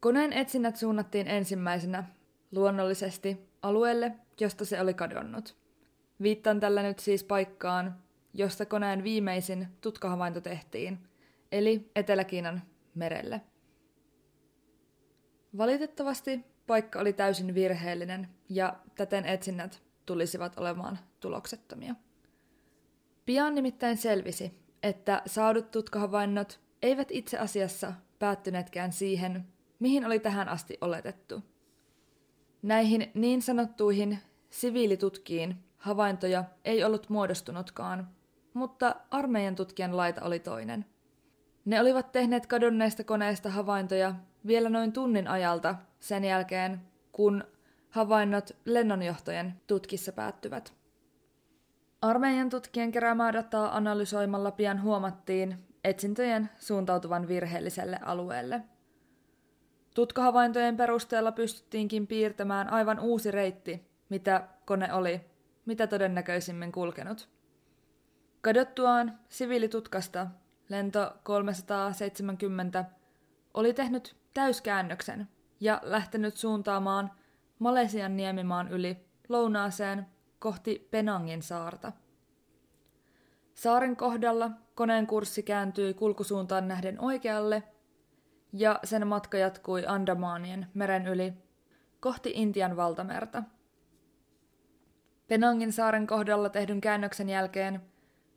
Koneen 0.00 0.32
etsinnät 0.32 0.76
suunnattiin 0.76 1.28
ensimmäisenä, 1.28 2.04
luonnollisesti, 2.52 3.48
alueelle, 3.62 4.12
josta 4.40 4.64
se 4.64 4.80
oli 4.80 4.94
kadonnut. 4.94 5.65
Viittaan 6.22 6.60
tällä 6.60 6.82
nyt 6.82 6.98
siis 6.98 7.24
paikkaan, 7.24 7.98
josta 8.34 8.66
koneen 8.66 9.04
viimeisin 9.04 9.68
tutkahavainto 9.80 10.40
tehtiin, 10.40 10.98
eli 11.52 11.90
Etelä-Kiinan 11.96 12.62
merelle. 12.94 13.40
Valitettavasti 15.58 16.40
paikka 16.66 17.00
oli 17.00 17.12
täysin 17.12 17.54
virheellinen 17.54 18.28
ja 18.48 18.76
täten 18.94 19.24
etsinnät 19.24 19.82
tulisivat 20.06 20.58
olemaan 20.58 20.98
tuloksettomia. 21.20 21.94
Pian 23.26 23.54
nimittäin 23.54 23.96
selvisi, 23.96 24.52
että 24.82 25.22
saadut 25.26 25.70
tutkahavainnot 25.70 26.60
eivät 26.82 27.08
itse 27.10 27.38
asiassa 27.38 27.92
päättyneetkään 28.18 28.92
siihen, 28.92 29.46
mihin 29.78 30.06
oli 30.06 30.18
tähän 30.18 30.48
asti 30.48 30.78
oletettu. 30.80 31.42
Näihin 32.62 33.10
niin 33.14 33.42
sanottuihin 33.42 34.18
siviilitutkiin 34.50 35.65
havaintoja 35.86 36.44
ei 36.64 36.84
ollut 36.84 37.08
muodostunutkaan, 37.08 38.08
mutta 38.54 38.96
armeijan 39.10 39.54
tutkijan 39.54 39.96
laita 39.96 40.22
oli 40.22 40.38
toinen. 40.38 40.84
Ne 41.64 41.80
olivat 41.80 42.12
tehneet 42.12 42.46
kadonneesta 42.46 43.04
koneesta 43.04 43.50
havaintoja 43.50 44.14
vielä 44.46 44.68
noin 44.68 44.92
tunnin 44.92 45.28
ajalta 45.28 45.74
sen 46.00 46.24
jälkeen, 46.24 46.80
kun 47.12 47.44
havainnot 47.90 48.50
lennonjohtojen 48.64 49.54
tutkissa 49.66 50.12
päättyvät. 50.12 50.72
Armeijan 52.02 52.50
tutkien 52.50 52.92
keräämää 52.92 53.32
dataa 53.32 53.76
analysoimalla 53.76 54.50
pian 54.50 54.82
huomattiin 54.82 55.56
etsintöjen 55.84 56.50
suuntautuvan 56.58 57.28
virheelliselle 57.28 57.98
alueelle. 58.02 58.62
Tutkahavaintojen 59.94 60.76
perusteella 60.76 61.32
pystyttiinkin 61.32 62.06
piirtämään 62.06 62.68
aivan 62.68 63.00
uusi 63.00 63.30
reitti, 63.30 63.90
mitä 64.08 64.48
kone 64.64 64.92
oli, 64.92 65.35
mitä 65.66 65.86
todennäköisimmin 65.86 66.72
kulkenut. 66.72 67.28
Kadottuaan 68.40 69.18
siviilitutkasta 69.28 70.26
lento 70.68 71.12
370 71.22 72.84
oli 73.54 73.72
tehnyt 73.72 74.16
täyskäännöksen 74.34 75.28
ja 75.60 75.80
lähtenyt 75.82 76.36
suuntaamaan 76.36 77.10
Malesian 77.58 78.16
niemimaan 78.16 78.68
yli 78.68 78.96
lounaaseen 79.28 80.06
kohti 80.38 80.88
Penangin 80.90 81.42
saarta. 81.42 81.92
Saaren 83.54 83.96
kohdalla 83.96 84.50
koneen 84.74 85.06
kurssi 85.06 85.42
kääntyi 85.42 85.94
kulkusuuntaan 85.94 86.68
nähden 86.68 87.00
oikealle 87.00 87.62
ja 88.52 88.80
sen 88.84 89.06
matka 89.06 89.38
jatkui 89.38 89.86
Andamaanien 89.86 90.66
meren 90.74 91.06
yli 91.06 91.32
kohti 92.00 92.32
Intian 92.34 92.76
valtamerta. 92.76 93.42
Penangin 95.28 95.72
saaren 95.72 96.06
kohdalla 96.06 96.48
tehdyn 96.48 96.80
käännöksen 96.80 97.28
jälkeen 97.28 97.80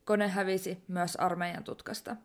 kone 0.05 0.27
hävisi 0.27 0.83
myös 0.87 1.15
armeijan 1.15 1.63
tutkasta. 1.63 2.15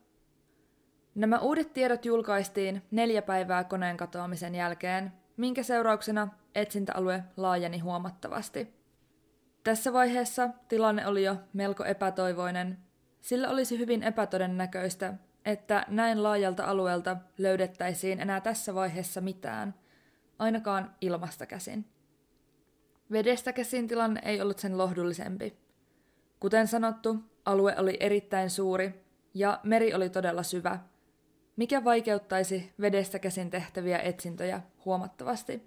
Nämä 1.14 1.38
uudet 1.38 1.72
tiedot 1.72 2.04
julkaistiin 2.04 2.82
neljä 2.90 3.22
päivää 3.22 3.64
koneen 3.64 3.96
katoamisen 3.96 4.54
jälkeen, 4.54 5.12
minkä 5.36 5.62
seurauksena 5.62 6.28
etsintäalue 6.54 7.24
laajeni 7.36 7.78
huomattavasti. 7.78 8.74
Tässä 9.64 9.92
vaiheessa 9.92 10.48
tilanne 10.68 11.06
oli 11.06 11.24
jo 11.24 11.36
melko 11.52 11.84
epätoivoinen, 11.84 12.78
sillä 13.20 13.48
olisi 13.48 13.78
hyvin 13.78 14.02
epätodennäköistä, 14.02 15.14
että 15.44 15.84
näin 15.88 16.22
laajalta 16.22 16.64
alueelta 16.64 17.16
löydettäisiin 17.38 18.20
enää 18.20 18.40
tässä 18.40 18.74
vaiheessa 18.74 19.20
mitään, 19.20 19.74
ainakaan 20.38 20.94
ilmasta 21.00 21.46
käsin. 21.46 21.93
Vedestä 23.14 23.52
käsin 23.52 23.88
tilanne 23.88 24.20
ei 24.24 24.40
ollut 24.40 24.58
sen 24.58 24.78
lohdullisempi. 24.78 25.56
Kuten 26.40 26.68
sanottu, 26.68 27.16
alue 27.44 27.74
oli 27.78 27.96
erittäin 28.00 28.50
suuri 28.50 29.04
ja 29.34 29.60
meri 29.62 29.94
oli 29.94 30.10
todella 30.10 30.42
syvä, 30.42 30.78
mikä 31.56 31.84
vaikeuttaisi 31.84 32.72
vedestä 32.80 33.18
käsin 33.18 33.50
tehtäviä 33.50 33.98
etsintöjä 33.98 34.60
huomattavasti. 34.84 35.62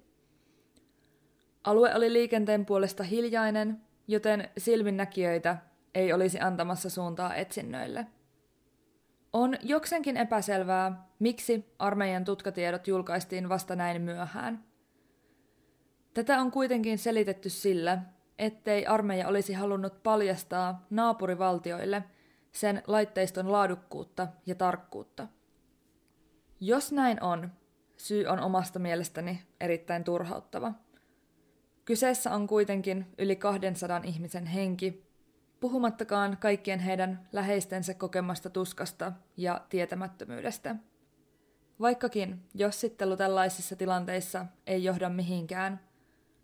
Alue 1.64 1.94
oli 1.94 2.12
liikenteen 2.12 2.66
puolesta 2.66 3.02
hiljainen, 3.02 3.80
joten 4.08 4.48
silminnäkijöitä 4.58 5.56
ei 5.94 6.12
olisi 6.12 6.40
antamassa 6.40 6.90
suuntaa 6.90 7.34
etsinnöille. 7.34 8.06
On 9.32 9.56
joksenkin 9.62 10.16
epäselvää, 10.16 11.06
miksi 11.18 11.74
armeijan 11.78 12.24
tutkatiedot 12.24 12.88
julkaistiin 12.88 13.48
vasta 13.48 13.76
näin 13.76 14.02
myöhään. 14.02 14.67
Tätä 16.18 16.40
on 16.40 16.50
kuitenkin 16.50 16.98
selitetty 16.98 17.48
sillä, 17.50 17.98
ettei 18.38 18.86
armeija 18.86 19.28
olisi 19.28 19.52
halunnut 19.52 20.02
paljastaa 20.02 20.86
naapurivaltioille 20.90 22.04
sen 22.52 22.82
laitteiston 22.86 23.52
laadukkuutta 23.52 24.28
ja 24.46 24.54
tarkkuutta. 24.54 25.28
Jos 26.60 26.92
näin 26.92 27.22
on, 27.22 27.52
syy 27.96 28.26
on 28.26 28.40
omasta 28.40 28.78
mielestäni 28.78 29.42
erittäin 29.60 30.04
turhauttava. 30.04 30.72
Kyseessä 31.84 32.34
on 32.34 32.46
kuitenkin 32.46 33.06
yli 33.18 33.36
200 33.36 34.00
ihmisen 34.04 34.46
henki, 34.46 35.06
puhumattakaan 35.60 36.36
kaikkien 36.36 36.80
heidän 36.80 37.28
läheistensä 37.32 37.94
kokemasta 37.94 38.50
tuskasta 38.50 39.12
ja 39.36 39.60
tietämättömyydestä. 39.68 40.76
Vaikkakin 41.80 42.42
jossittelu 42.54 43.16
tällaisissa 43.16 43.76
tilanteissa 43.76 44.46
ei 44.66 44.84
johda 44.84 45.08
mihinkään, 45.08 45.87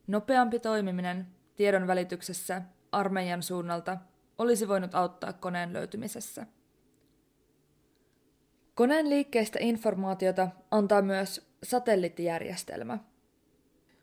nopeampi 0.07 0.59
toimiminen 0.59 1.27
tiedon 1.57 1.87
välityksessä 1.87 2.63
armeijan 2.93 3.43
suunnalta 3.43 3.99
olisi 4.39 4.69
voinut 4.69 4.95
auttaa 4.95 5.33
koneen 5.33 5.73
löytymisessä. 5.73 6.47
Koneen 8.75 9.11
liikkeestä 9.11 9.59
informaatiota 9.63 10.49
antaa 10.71 11.03
myös 11.03 11.51
satelliittijärjestelmä. 11.63 12.99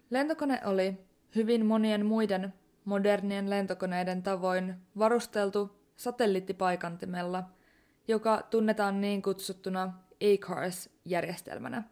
Lentokone 0.09 0.61
oli 0.65 0.97
hyvin 1.35 1.65
monien 1.65 2.05
muiden 2.05 2.53
modernien 2.85 3.49
lentokoneiden 3.49 4.23
tavoin 4.23 4.75
varusteltu 4.97 5.81
satelliittipaikantimella, 5.95 7.43
joka 8.07 8.41
tunnetaan 8.49 9.01
niin 9.01 9.21
kutsuttuna 9.21 9.93
ACARS-järjestelmänä. 10.21 11.83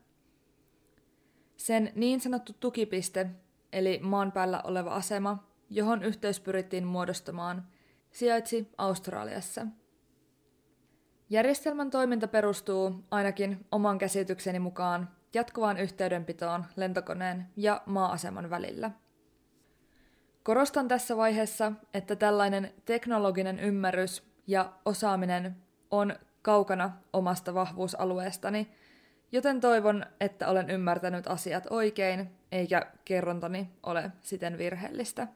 Sen 1.58 1.92
niin 1.96 2.22
sanottu 2.22 2.54
tukipiste, 2.60 3.30
eli 3.74 4.00
maan 4.04 4.32
päällä 4.32 4.62
oleva 4.64 4.90
asema, 4.90 5.44
johon 5.70 6.04
yhteys 6.04 6.40
pyrittiin 6.40 6.86
muodostamaan, 6.86 7.68
sijaitsi 8.12 8.68
Australiassa– 8.78 9.68
Järjestelmän 11.32 11.90
toiminta 11.90 12.28
perustuu 12.28 13.06
ainakin 13.12 13.66
oman 13.72 13.98
käsitykseni 13.98 14.60
mukaan 14.60 15.10
jatkuvaan 15.34 15.78
yhteydenpitoon 15.78 16.66
lentokoneen 16.76 17.46
ja 17.56 17.82
maa-aseman 17.86 18.50
välillä. 18.50 18.92
Korostan 20.44 20.88
tässä 20.88 21.18
vaiheessa, 21.18 21.72
että 21.94 22.16
tällainen 22.16 22.74
teknologinen 22.86 23.60
ymmärrys 23.60 24.24
ja 24.48 24.74
osaaminen 24.86 25.56
on 25.92 26.16
kaukana 26.42 26.92
omasta 27.14 27.54
vahvuusalueestani, 27.54 28.72
joten 29.32 29.60
toivon, 29.60 30.06
että 30.20 30.48
olen 30.48 30.70
ymmärtänyt 30.70 31.28
asiat 31.28 31.68
oikein, 31.70 32.32
eikä 32.52 32.92
kerrontani 33.06 33.70
ole 33.84 34.12
siten 34.22 34.58
virheellistä. 34.58 35.28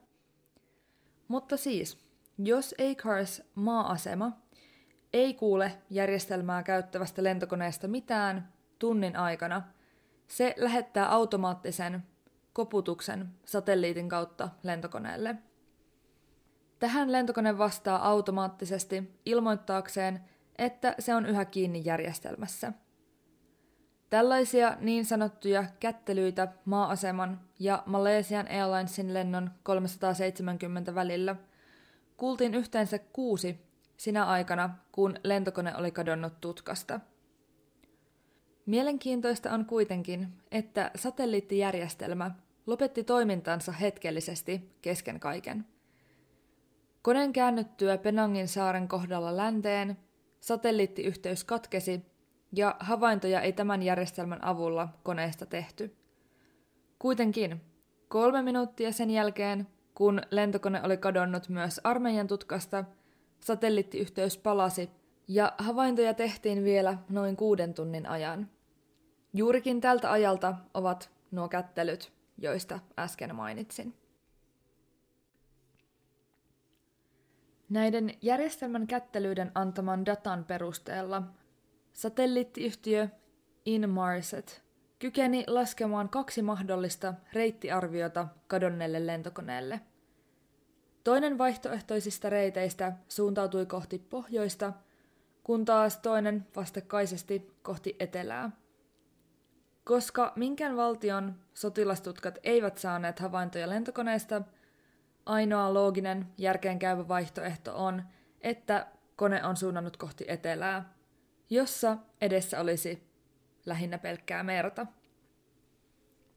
Mutta 1.28 1.56
siis, 1.56 1.98
jos 2.38 2.74
Acars 2.90 3.42
maa-asema 3.54 4.32
ei 5.12 5.34
kuule 5.34 5.72
järjestelmää 5.90 6.62
käyttävästä 6.62 7.22
lentokoneesta 7.22 7.88
mitään 7.88 8.52
tunnin 8.78 9.16
aikana, 9.16 9.62
se 10.28 10.54
lähettää 10.56 11.12
automaattisen 11.12 12.02
koputuksen 12.52 13.28
satelliitin 13.44 14.08
kautta 14.08 14.48
lentokoneelle. 14.62 15.36
Tähän 16.78 17.12
lentokone 17.12 17.58
vastaa 17.58 18.08
automaattisesti 18.08 19.18
ilmoittaakseen, 19.26 20.20
että 20.58 20.94
se 20.98 21.14
on 21.14 21.26
yhä 21.26 21.44
kiinni 21.44 21.82
järjestelmässä. 21.84 22.72
Tällaisia 24.14 24.76
niin 24.80 25.04
sanottuja 25.04 25.64
kättelyitä 25.80 26.48
maa-aseman 26.64 27.40
ja 27.58 27.82
Malaysian 27.86 28.46
Airlinesin 28.48 29.14
lennon 29.14 29.50
370 29.62 30.94
välillä 30.94 31.36
kuultiin 32.16 32.54
yhteensä 32.54 32.98
kuusi 32.98 33.60
sinä 33.96 34.24
aikana, 34.24 34.70
kun 34.92 35.14
lentokone 35.24 35.76
oli 35.76 35.90
kadonnut 35.90 36.40
tutkasta. 36.40 37.00
Mielenkiintoista 38.66 39.52
on 39.52 39.64
kuitenkin, 39.64 40.28
että 40.50 40.90
satelliittijärjestelmä 40.96 42.30
lopetti 42.66 43.04
toimintansa 43.04 43.72
hetkellisesti 43.72 44.76
kesken 44.82 45.20
kaiken. 45.20 45.66
Koneen 47.02 47.32
käännyttyä 47.32 47.98
Penangin 47.98 48.48
saaren 48.48 48.88
kohdalla 48.88 49.36
länteen, 49.36 49.96
satelliittiyhteys 50.40 51.44
katkesi 51.44 52.13
ja 52.56 52.76
havaintoja 52.80 53.40
ei 53.40 53.52
tämän 53.52 53.82
järjestelmän 53.82 54.44
avulla 54.44 54.88
koneesta 55.02 55.46
tehty. 55.46 55.96
Kuitenkin, 56.98 57.60
kolme 58.08 58.42
minuuttia 58.42 58.92
sen 58.92 59.10
jälkeen, 59.10 59.66
kun 59.94 60.22
lentokone 60.30 60.82
oli 60.82 60.96
kadonnut 60.96 61.48
myös 61.48 61.80
armeijan 61.84 62.26
tutkasta, 62.26 62.84
satelliittiyhteys 63.40 64.38
palasi 64.38 64.90
ja 65.28 65.52
havaintoja 65.58 66.14
tehtiin 66.14 66.64
vielä 66.64 66.98
noin 67.08 67.36
kuuden 67.36 67.74
tunnin 67.74 68.06
ajan. 68.06 68.50
Juurikin 69.32 69.80
tältä 69.80 70.12
ajalta 70.12 70.54
ovat 70.74 71.10
nuo 71.30 71.48
kättelyt, 71.48 72.12
joista 72.38 72.78
äsken 72.98 73.34
mainitsin. 73.34 73.94
Näiden 77.68 78.10
järjestelmän 78.22 78.86
kättelyiden 78.86 79.50
antaman 79.54 80.06
datan 80.06 80.44
perusteella 80.44 81.22
satelliittiyhtiö 81.94 83.08
Inmarset 83.64 84.64
kykeni 84.98 85.44
laskemaan 85.46 86.08
kaksi 86.08 86.42
mahdollista 86.42 87.14
reittiarviota 87.32 88.28
kadonneelle 88.46 89.06
lentokoneelle. 89.06 89.80
Toinen 91.04 91.38
vaihtoehtoisista 91.38 92.30
reiteistä 92.30 92.92
suuntautui 93.08 93.66
kohti 93.66 93.98
pohjoista, 93.98 94.72
kun 95.42 95.64
taas 95.64 95.98
toinen 95.98 96.46
vastakkaisesti 96.56 97.52
kohti 97.62 97.96
etelää. 98.00 98.50
Koska 99.84 100.32
minkään 100.36 100.76
valtion 100.76 101.34
sotilastutkat 101.54 102.38
eivät 102.42 102.78
saaneet 102.78 103.18
havaintoja 103.18 103.68
lentokoneesta, 103.68 104.42
ainoa 105.26 105.74
looginen, 105.74 106.26
järkeenkäyvä 106.38 107.08
vaihtoehto 107.08 107.84
on, 107.84 108.02
että 108.40 108.86
kone 109.16 109.44
on 109.44 109.56
suunnannut 109.56 109.96
kohti 109.96 110.24
etelää, 110.28 110.93
jossa 111.50 111.96
edessä 112.20 112.60
olisi 112.60 113.02
lähinnä 113.66 113.98
pelkkää 113.98 114.42
merta. 114.42 114.86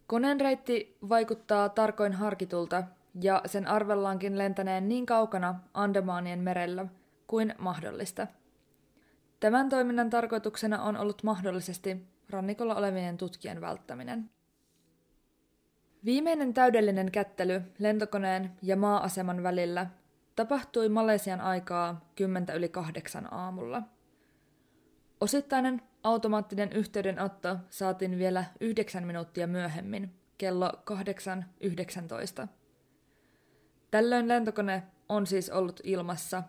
Koneen 0.08 0.42
reitti 0.42 0.98
vaikuttaa 1.10 1.70
tarkoin 1.70 2.14
harkitulta 2.14 2.84
ja 3.22 3.42
sen 3.46 3.68
arvellaankin 3.68 4.38
lentäneen 4.38 4.90
niin 4.90 5.06
kaukana 5.06 5.60
Andemaanien 5.74 6.40
merellä 6.40 6.86
kuin 7.28 7.56
mahdollista. 7.58 8.28
Tämän 9.40 9.70
toiminnan 9.70 10.10
tarkoituksena 10.10 10.84
on 10.84 10.98
ollut 10.98 11.24
mahdollisesti 11.24 12.08
rannikolla 12.30 12.76
olevien 12.76 13.18
tutkien 13.18 13.62
välttäminen. 13.62 14.30
Viimeinen 16.06 16.54
täydellinen 16.54 17.12
kättely 17.12 17.62
lentokoneen 17.80 18.52
ja 18.62 18.76
maa-aseman 18.76 19.44
välillä 19.44 19.88
tapahtui 20.36 20.90
Malesian 20.90 21.42
aikaa 21.42 22.10
10 22.16 22.56
yli 22.56 22.70
kahdeksan 22.70 23.34
aamulla. 23.34 23.82
Osittainen 25.22 25.82
automaattinen 26.04 26.72
yhteydenotto 26.72 27.58
saatiin 27.70 28.18
vielä 28.18 28.46
yhdeksän 28.60 29.08
minuuttia 29.08 29.48
myöhemmin, 29.48 30.14
kello 30.38 30.72
8.19. 32.42 32.48
Tällöin 33.92 34.28
lentokone 34.28 34.84
on 35.10 35.28
siis 35.28 35.50
ollut 35.50 35.80
ilmassa 35.84 36.44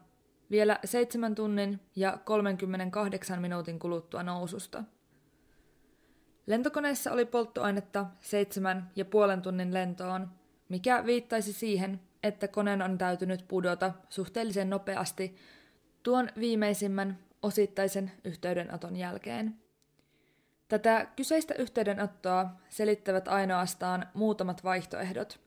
vielä 0.51 0.79
7 0.85 1.35
tunnin 1.35 1.81
ja 1.97 2.19
38 2.25 3.41
minuutin 3.41 3.79
kuluttua 3.79 4.23
noususta– 4.23 4.85
Lentokoneessa 6.49 7.13
oli 7.13 7.25
polttoainetta 7.25 8.07
seitsemän 8.21 8.91
ja 8.97 9.05
puolen 9.05 9.43
tunnin 9.43 9.75
lentoon, 9.75 10.29
mikä 10.69 11.07
viittaisi 11.07 11.53
siihen, 11.53 12.01
että 12.23 12.49
koneen 12.49 12.83
on 12.83 12.99
täytynyt 12.99 13.45
pudota 13.49 13.93
suhteellisen 14.09 14.71
nopeasti 14.71 15.37
tuon 16.03 16.29
viimeisimmän 16.41 17.19
osittaisen 17.43 18.13
yhteydenoton 18.25 18.97
jälkeen. 18.97 19.59
Tätä 20.69 21.07
kyseistä 21.17 21.55
yhteydenottoa 21.55 22.47
selittävät 22.69 23.29
ainoastaan 23.29 24.07
muutamat 24.15 24.65
vaihtoehdot, 24.65 25.41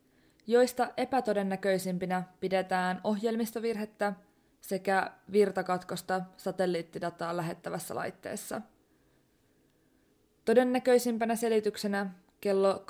joista 0.47 0.87
epätodennäköisimpinä 0.97 2.23
pidetään 2.39 3.01
ohjelmistovirhettä 3.03 4.13
sekä 4.61 5.11
virtakatkosta 5.31 6.21
satelliittidataa 6.37 7.37
lähettävässä 7.37 7.95
laitteessa– 7.95 8.61
Todennäköisimpänä 10.45 11.35
selityksenä 11.35 12.09
kello 12.41 12.85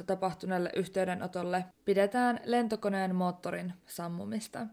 8.19 0.00 0.04
tapahtuneelle 0.06 0.70
yhteydenotolle 0.76 1.64
pidetään 1.84 2.40
lentokoneen 2.44 3.14
moottorin 3.14 3.72
sammumista. 3.86 4.66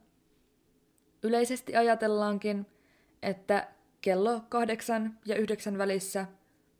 Yleisesti 1.24 1.76
ajatellaankin, 1.76 2.66
että 3.22 3.68
kello 4.02 4.42
8 4.50 5.20
ja 5.26 5.36
9 5.36 5.78
välissä 5.78 6.26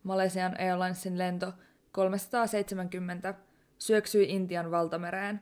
Malaysian 0.02 0.60
Airlinesin 0.60 1.18
lento 1.18 1.52
370 1.92 3.34
syöksyi 3.78 4.30
Intian 4.30 4.70
valtamereen, 4.70 5.40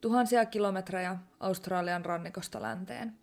tuhansia 0.00 0.46
kilometrejä 0.46 1.16
Australian 1.40 2.04
rannikosta 2.04 2.62
länteen. 2.62 3.18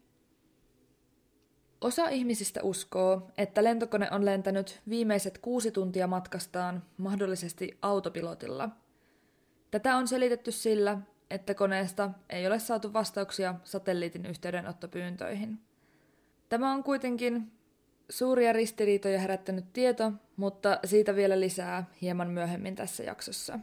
Osa 1.82 2.10
ihmisistä 2.10 2.64
uskoo, 2.64 3.32
että 3.38 3.64
lentokone 3.64 4.12
on 4.12 4.26
lentänyt 4.26 4.82
viimeiset 4.90 5.38
kuusi 5.38 5.72
tuntia 5.72 6.08
matkastaan 6.08 6.84
mahdollisesti 6.98 7.78
autopilotilla. 7.82 8.70
Tätä 9.72 9.96
on 9.96 10.08
selitetty 10.08 10.52
sillä, 10.52 10.98
että 11.30 11.54
koneesta 11.54 12.10
ei 12.30 12.48
ole 12.48 12.60
saatu 12.60 12.94
vastauksia 12.94 13.56
satelliitin 13.64 14.26
yhteydenottopyyntöihin. 14.26 15.60
Tämä 16.56 16.72
on 16.72 16.84
kuitenkin 16.84 17.52
suuria 18.10 18.54
ristiriitoja 18.54 19.20
herättänyt 19.20 19.74
tieto, 19.74 20.14
mutta 20.38 20.80
siitä 20.86 21.16
vielä 21.16 21.40
lisää 21.40 21.86
hieman 22.02 22.30
myöhemmin 22.30 22.76
tässä 22.76 23.04
jaksossa. 23.04 23.60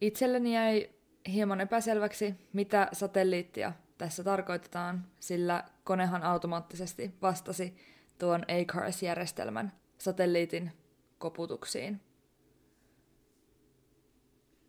Itselleni 0.00 0.54
jäi 0.54 0.90
hieman 1.28 1.60
epäselväksi, 1.60 2.34
mitä 2.52 2.88
satelliittia 2.92 3.72
tässä 3.98 4.24
tarkoitetaan, 4.24 5.06
sillä 5.20 5.64
konehan 5.84 6.22
automaattisesti 6.22 7.14
vastasi 7.22 7.76
tuon 8.18 8.42
ACARS-järjestelmän 8.42 9.72
satelliitin 9.98 10.72
koputuksiin. 11.18 12.00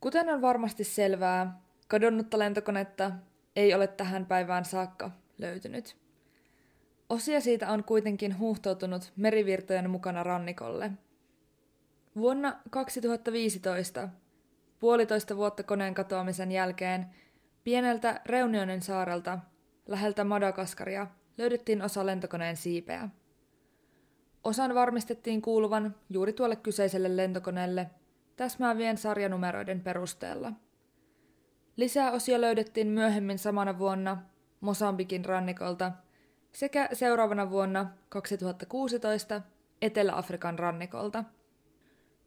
Kuten 0.02 0.30
on 0.30 0.42
varmasti 0.42 0.84
selvää, 0.84 1.62
kadonnutta 1.88 2.40
lentokonetta 2.40 3.12
ei 3.56 3.74
ole 3.74 3.88
tähän 3.88 4.26
päivään 4.26 4.66
saakka 4.66 5.12
löytynyt. 5.38 6.03
Osia 7.10 7.42
siitä 7.42 7.70
on 7.72 7.84
kuitenkin 7.84 8.40
huuhtoutunut 8.40 9.14
merivirtojen 9.16 9.90
mukana 9.90 10.24
rannikolle. 10.24 10.92
Vuonna 12.16 12.60
2015, 12.70 14.10
puolitoista 14.80 15.38
vuotta 15.38 15.64
koneen 15.64 15.94
katoamisen 15.94 16.52
jälkeen, 16.52 17.06
Pieneltä 17.64 18.22
Reunionin 18.26 18.82
saarelta, 18.82 19.40
läheltä 19.88 20.24
Madagaskaria, 20.24 21.08
löydettiin 21.38 21.82
osa 21.82 22.06
lentokoneen 22.06 22.58
siipeä. 22.58 23.10
Osan 24.44 24.76
varmistettiin 24.76 25.42
kuuluvan 25.42 25.96
juuri 26.10 26.34
tuolle 26.34 26.56
kyseiselle 26.56 27.18
lentokoneelle 27.18 27.90
täsmäävien 28.36 28.98
sarjanumeroiden 28.98 29.82
perusteella. 29.82 30.54
Lisää 31.78 32.12
osia 32.12 32.42
löydettiin 32.42 32.88
myöhemmin 32.88 33.40
samana 33.40 33.80
vuonna 33.80 34.18
Mosambikin 34.62 35.26
rannikolta 35.26 35.92
sekä 36.54 36.90
seuraavana 36.94 37.50
vuonna 37.50 37.88
2016 38.10 39.42
Etelä-Afrikan 39.82 40.60
rannikolta. 40.60 41.24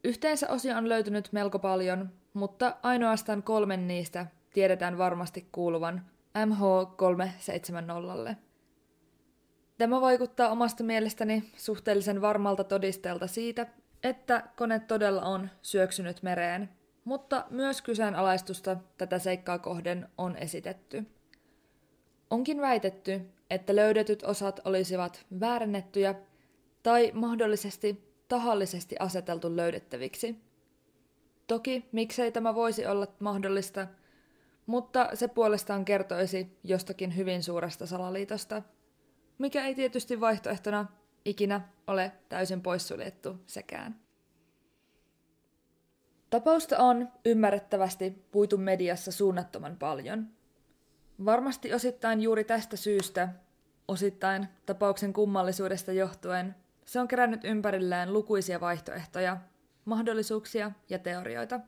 Yhteensä 0.04 0.48
osia 0.48 0.76
on 0.76 0.88
löytynyt 0.88 1.28
melko 1.32 1.58
paljon, 1.58 2.12
mutta 2.34 2.76
ainoastaan 2.82 3.42
kolmen 3.42 3.88
niistä 3.88 4.26
tiedetään 4.52 4.98
varmasti 4.98 5.48
kuuluvan 5.52 6.06
MH370. 6.38 8.34
Tämä 9.78 10.00
vaikuttaa 10.00 10.48
omasta 10.48 10.84
mielestäni 10.84 11.50
suhteellisen 11.56 12.20
varmalta 12.20 12.64
todisteelta 12.64 13.26
siitä, 13.26 13.66
että 14.02 14.42
kone 14.56 14.78
todella 14.78 15.22
on 15.22 15.50
syöksynyt 15.62 16.22
mereen, 16.22 16.68
mutta 17.04 17.44
myös 17.50 17.82
kyseenalaistusta 17.82 18.76
tätä 18.98 19.18
seikkaa 19.18 19.58
kohden 19.58 20.08
on 20.18 20.36
esitetty. 20.36 21.06
Onkin 22.30 22.60
väitetty, 22.60 23.20
että 23.50 23.76
löydetyt 23.76 24.22
osat 24.22 24.60
olisivat 24.64 25.26
väärennettyjä 25.40 26.14
tai 26.82 27.12
mahdollisesti 27.14 28.14
tahallisesti 28.28 28.96
aseteltu 28.98 29.56
löydettäviksi. 29.56 30.36
Toki 31.46 31.88
miksei 31.92 32.32
tämä 32.32 32.54
voisi 32.54 32.86
olla 32.86 33.06
mahdollista, 33.20 33.86
mutta 34.66 35.08
se 35.14 35.28
puolestaan 35.28 35.84
kertoisi 35.84 36.58
jostakin 36.64 37.16
hyvin 37.16 37.42
suuresta 37.42 37.86
salaliitosta, 37.86 38.62
mikä 39.38 39.66
ei 39.66 39.74
tietysti 39.74 40.20
vaihtoehtona 40.20 40.86
ikinä 41.24 41.60
ole 41.86 42.12
täysin 42.28 42.62
poissuljettu 42.62 43.36
sekään. 43.46 44.00
Tapausta 46.30 46.78
on 46.78 47.08
ymmärrettävästi 47.24 48.10
puitu 48.30 48.58
mediassa 48.58 49.12
suunnattoman 49.12 49.76
paljon. 49.76 50.35
Varmasti 51.24 51.74
osittain 51.74 52.20
juuri 52.20 52.44
tästä 52.44 52.76
syystä, 52.76 53.28
osittain 53.88 54.48
tapauksen 54.66 55.12
kummallisuudesta 55.12 55.92
johtuen, 55.92 56.54
se 56.84 57.00
on 57.00 57.08
kerännyt 57.08 57.44
ympärilleen 57.44 58.12
lukuisia 58.12 58.60
vaihtoehtoja, 58.60 59.36
mahdollisuuksia 59.84 60.70
ja 60.88 60.98
teorioita. 60.98 61.60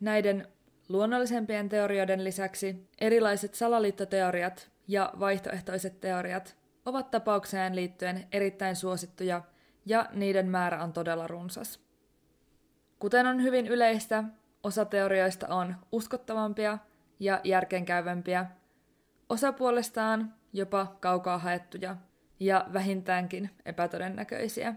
Näiden 0.00 0.48
luonnollisempien 0.88 1.68
teorioiden 1.68 2.24
lisäksi 2.24 2.88
erilaiset 3.00 3.54
salaliittoteoriat 3.54 4.70
ja 4.88 5.12
vaihtoehtoiset 5.20 6.00
teoriat 6.00 6.56
ovat 6.86 7.10
tapaukseen 7.10 7.76
liittyen 7.76 8.26
erittäin 8.32 8.76
suosittuja 8.76 9.42
ja 9.86 10.06
niiden 10.12 10.48
määrä 10.48 10.82
on 10.82 10.92
todella 10.92 11.26
runsas. 11.26 11.80
Kuten 12.98 13.26
on 13.26 13.42
hyvin 13.42 13.66
yleistä, 13.66 14.24
osa 14.62 14.84
teorioista 14.84 15.46
on 15.48 15.76
uskottavampia 15.92 16.78
ja 17.20 17.40
järkeenkäyvämpiä, 17.44 18.46
osa 19.28 19.52
puolestaan 19.52 20.34
jopa 20.52 20.96
kaukaa 21.00 21.38
haettuja 21.38 21.96
ja 22.40 22.66
vähintäänkin 22.72 23.50
epätodennäköisiä. 23.64 24.74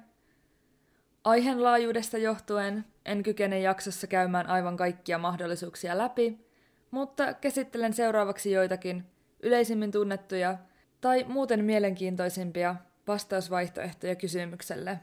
Aiheen 1.23 1.63
laajuudesta 1.63 2.17
johtuen 2.17 2.85
en 3.05 3.23
kykene 3.23 3.59
jaksossa 3.59 4.07
käymään 4.07 4.47
aivan 4.47 4.77
kaikkia 4.77 5.17
mahdollisuuksia 5.17 5.97
läpi, 5.97 6.45
mutta 6.91 7.33
käsittelen 7.33 7.93
seuraavaksi 7.93 8.51
joitakin 8.51 9.05
yleisimmin 9.43 9.91
tunnettuja 9.91 10.57
tai 11.01 11.25
muuten 11.27 11.65
mielenkiintoisimpia 11.65 12.75
vastausvaihtoehtoja 13.07 14.15
kysymykselle, 14.15 14.99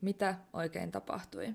mitä 0.00 0.34
oikein 0.52 0.92
tapahtui. 0.92 1.54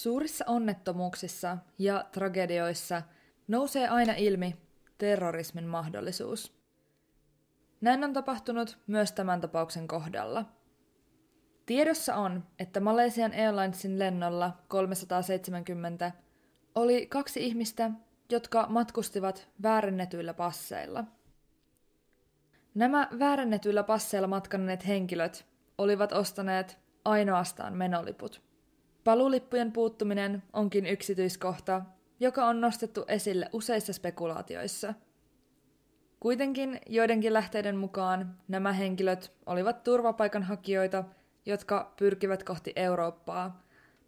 Suurissa 0.00 0.44
onnettomuuksissa 0.48 1.58
ja 1.78 2.04
tragedioissa 2.12 3.02
nousee 3.48 3.88
aina 3.88 4.12
ilmi 4.12 4.56
terrorismin 4.98 5.64
mahdollisuus. 5.64 6.54
Näin 7.80 8.04
on 8.04 8.12
tapahtunut 8.12 8.78
myös 8.86 9.12
tämän 9.12 9.40
tapauksen 9.40 9.88
kohdalla. 9.88 10.44
Tiedossa 11.66 12.14
on, 12.14 12.46
että 12.58 12.80
Malesian 12.80 13.32
Airlinesin 13.32 13.98
lennolla 13.98 14.52
370 14.68 16.12
oli 16.74 17.06
kaksi 17.06 17.46
ihmistä, 17.46 17.90
jotka 18.30 18.66
matkustivat 18.68 19.48
väärennetyillä 19.62 20.34
passeilla. 20.34 21.04
Nämä 22.74 23.08
väärennetyillä 23.18 23.82
passeilla 23.82 24.28
matkanneet 24.28 24.86
henkilöt 24.86 25.46
olivat 25.78 26.12
ostaneet 26.12 26.78
ainoastaan 27.04 27.76
menoliput– 27.76 28.42
Palulippujen 29.04 29.72
puuttuminen 29.72 30.42
onkin 30.52 30.86
yksityiskohta, 30.86 31.82
joka 32.20 32.46
on 32.46 32.60
nostettu 32.60 33.04
esille 33.08 33.50
useissa 33.52 33.92
spekulaatioissa. 33.92 34.94
Kuitenkin 36.20 36.80
joidenkin 36.86 37.32
lähteiden 37.32 37.76
mukaan 37.76 38.36
nämä 38.48 38.72
henkilöt 38.72 39.32
olivat 39.46 39.82
turvapaikanhakijoita, 39.84 41.04
jotka 41.46 41.92
pyrkivät 41.98 42.44
kohti 42.44 42.72
Eurooppaa, 42.76 43.62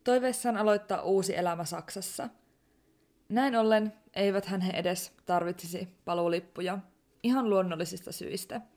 toiveissaan 0.05 0.57
aloittaa 0.57 1.03
uusi 1.03 1.37
elämä 1.37 1.65
Saksassa. 1.65 2.29
Näin 3.29 3.57
ollen 3.57 3.93
eivät 4.17 4.47
hän 4.47 4.61
he 4.61 4.73
edes 4.73 5.13
tarvitsisi 5.27 5.89
paluulippuja, 6.05 6.79
ihan 7.23 7.51
luonnollisista 7.51 8.13
syistä– 8.13 8.61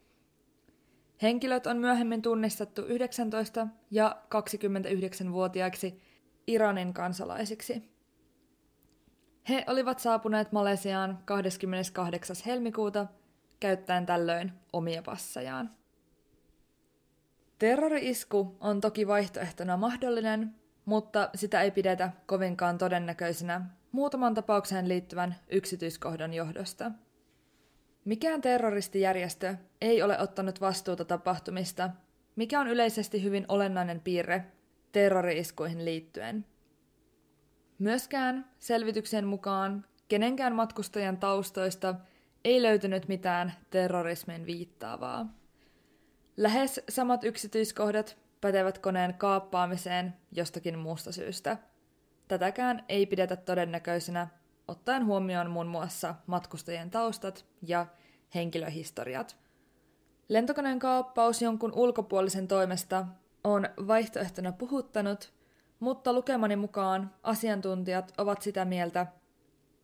Henkilöt 1.21 1.67
on 1.67 1.78
myöhemmin 1.78 2.21
tunnistettu 2.21 2.82
19- 2.82 2.86
ja 3.91 4.21
29-vuotiaiksi 4.25 6.01
Iranin 6.47 6.93
kansalaisiksi. 6.93 7.91
He 9.49 9.63
olivat 9.67 9.99
saapuneet 9.99 10.51
Malesiaan 10.51 11.19
28. 11.25 12.36
helmikuuta 12.45 13.08
käyttäen 13.60 14.06
tällöin 14.06 14.51
omia 14.73 15.01
passejaan. 15.01 15.69
Terrori-isku 17.60 18.58
on 18.60 18.82
toki 18.82 19.08
vaihtoehtona 19.08 19.78
mahdollinen, 19.78 20.56
mutta 20.86 21.30
sitä 21.36 21.62
ei 21.62 21.71
pidetä 21.71 22.12
kovinkaan 22.25 22.78
todennäköisenä 22.78 23.62
muutaman 23.91 24.34
tapaukseen 24.34 24.89
liittyvän 24.89 25.36
yksityiskohdan 25.49 26.34
johdosta– 26.34 26.91
Mikään 28.05 28.41
terroristijärjestö 28.41 29.55
ei 29.81 30.01
ole 30.01 30.19
ottanut 30.19 30.61
vastuuta 30.61 31.05
tapahtumista, 31.05 31.89
mikä 32.35 32.59
on 32.59 32.67
yleisesti 32.67 33.23
hyvin 33.23 33.45
olennainen 33.47 33.99
piirre 33.99 34.45
terrori-iskuihin 34.91 35.85
liittyen. 35.85 36.45
Myöskään 37.79 38.49
selvityksen 38.59 39.27
mukaan 39.27 39.85
kenenkään 40.07 40.55
matkustajan 40.55 41.17
taustoista 41.17 41.95
ei 42.43 42.61
löytynyt 42.61 43.07
mitään 43.07 43.53
terrorismin 43.69 44.45
viittaavaa. 44.45 45.33
Lähes 46.37 46.81
samat 46.89 47.23
yksityiskohdat 47.23 48.17
pätevät 48.41 48.77
koneen 48.77 49.13
kaappaamiseen 49.13 50.13
jostakin 50.31 50.79
muusta 50.79 51.11
syystä. 51.11 51.57
Tätäkään 52.27 52.85
ei 52.89 53.05
pidetä 53.05 53.35
todennäköisenä 53.35 54.27
ottaen 54.67 55.06
huomioon 55.06 55.49
muun 55.49 55.67
muassa 55.67 56.15
matkustajien 56.28 56.89
taustat 56.89 57.45
ja 57.62 57.86
henkilöhistoriat. 58.36 59.38
Lentokoneen 60.30 60.80
kaappaus 60.80 61.41
jonkun 61.41 61.73
ulkopuolisen 61.75 62.47
toimesta 62.47 63.06
on 63.43 63.69
vaihtoehtona 63.88 64.51
puhuttanut, 64.51 65.34
mutta 65.80 66.13
lukemani 66.13 66.56
mukaan 66.56 67.13
asiantuntijat 67.23 68.13
ovat 68.17 68.41
sitä 68.41 68.65
mieltä, 68.65 69.08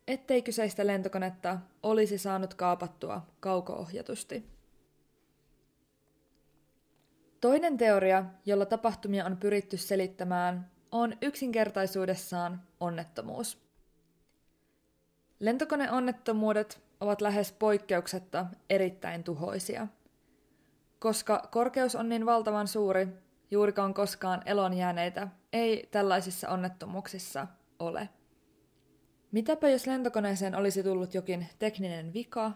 ettei 0.07 0.41
kyseistä 0.41 0.87
lentokonetta 0.87 1.59
olisi 1.83 2.17
saanut 2.17 2.53
kaapattua 2.53 3.21
kaukoohjatusti. 3.39 4.45
Toinen 7.41 7.77
teoria, 7.77 8.25
jolla 8.45 8.65
tapahtumia 8.65 9.25
on 9.25 9.37
pyritty 9.37 9.77
selittämään, 9.77 10.71
on 10.91 11.17
yksinkertaisuudessaan 11.21 12.61
onnettomuus. 12.79 13.70
Lentokoneonnettomuudet 15.41 16.81
ovat 16.99 17.21
lähes 17.21 17.51
poikkeuksetta 17.51 18.45
erittäin 18.69 19.23
tuhoisia. 19.23 19.87
Koska 20.99 21.47
korkeus 21.51 21.95
on 21.95 22.09
niin 22.09 22.25
valtavan 22.25 22.67
suuri, 22.67 23.07
juurikaan 23.51 23.93
koskaan 23.93 24.41
elonjääneitä 24.45 25.27
ei 25.53 25.87
tällaisissa 25.91 26.49
onnettomuuksissa 26.49 27.47
ole. 27.79 28.09
Mitäpä 29.31 29.69
jos 29.69 29.87
lentokoneeseen 29.87 30.55
olisi 30.55 30.83
tullut 30.83 31.13
jokin 31.13 31.47
tekninen 31.59 32.13
vika, 32.13 32.51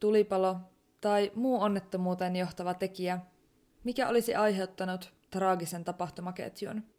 tulipalo 0.00 0.56
tai 1.00 1.32
muu 1.34 1.62
onnettomuuteen 1.62 2.36
johtava 2.36 2.74
tekijä, 2.74 3.18
mikä 3.84 4.08
olisi 4.08 4.34
aiheuttanut 4.34 5.12
traagisen 5.30 5.84
tapahtumaketjun? 5.84 6.93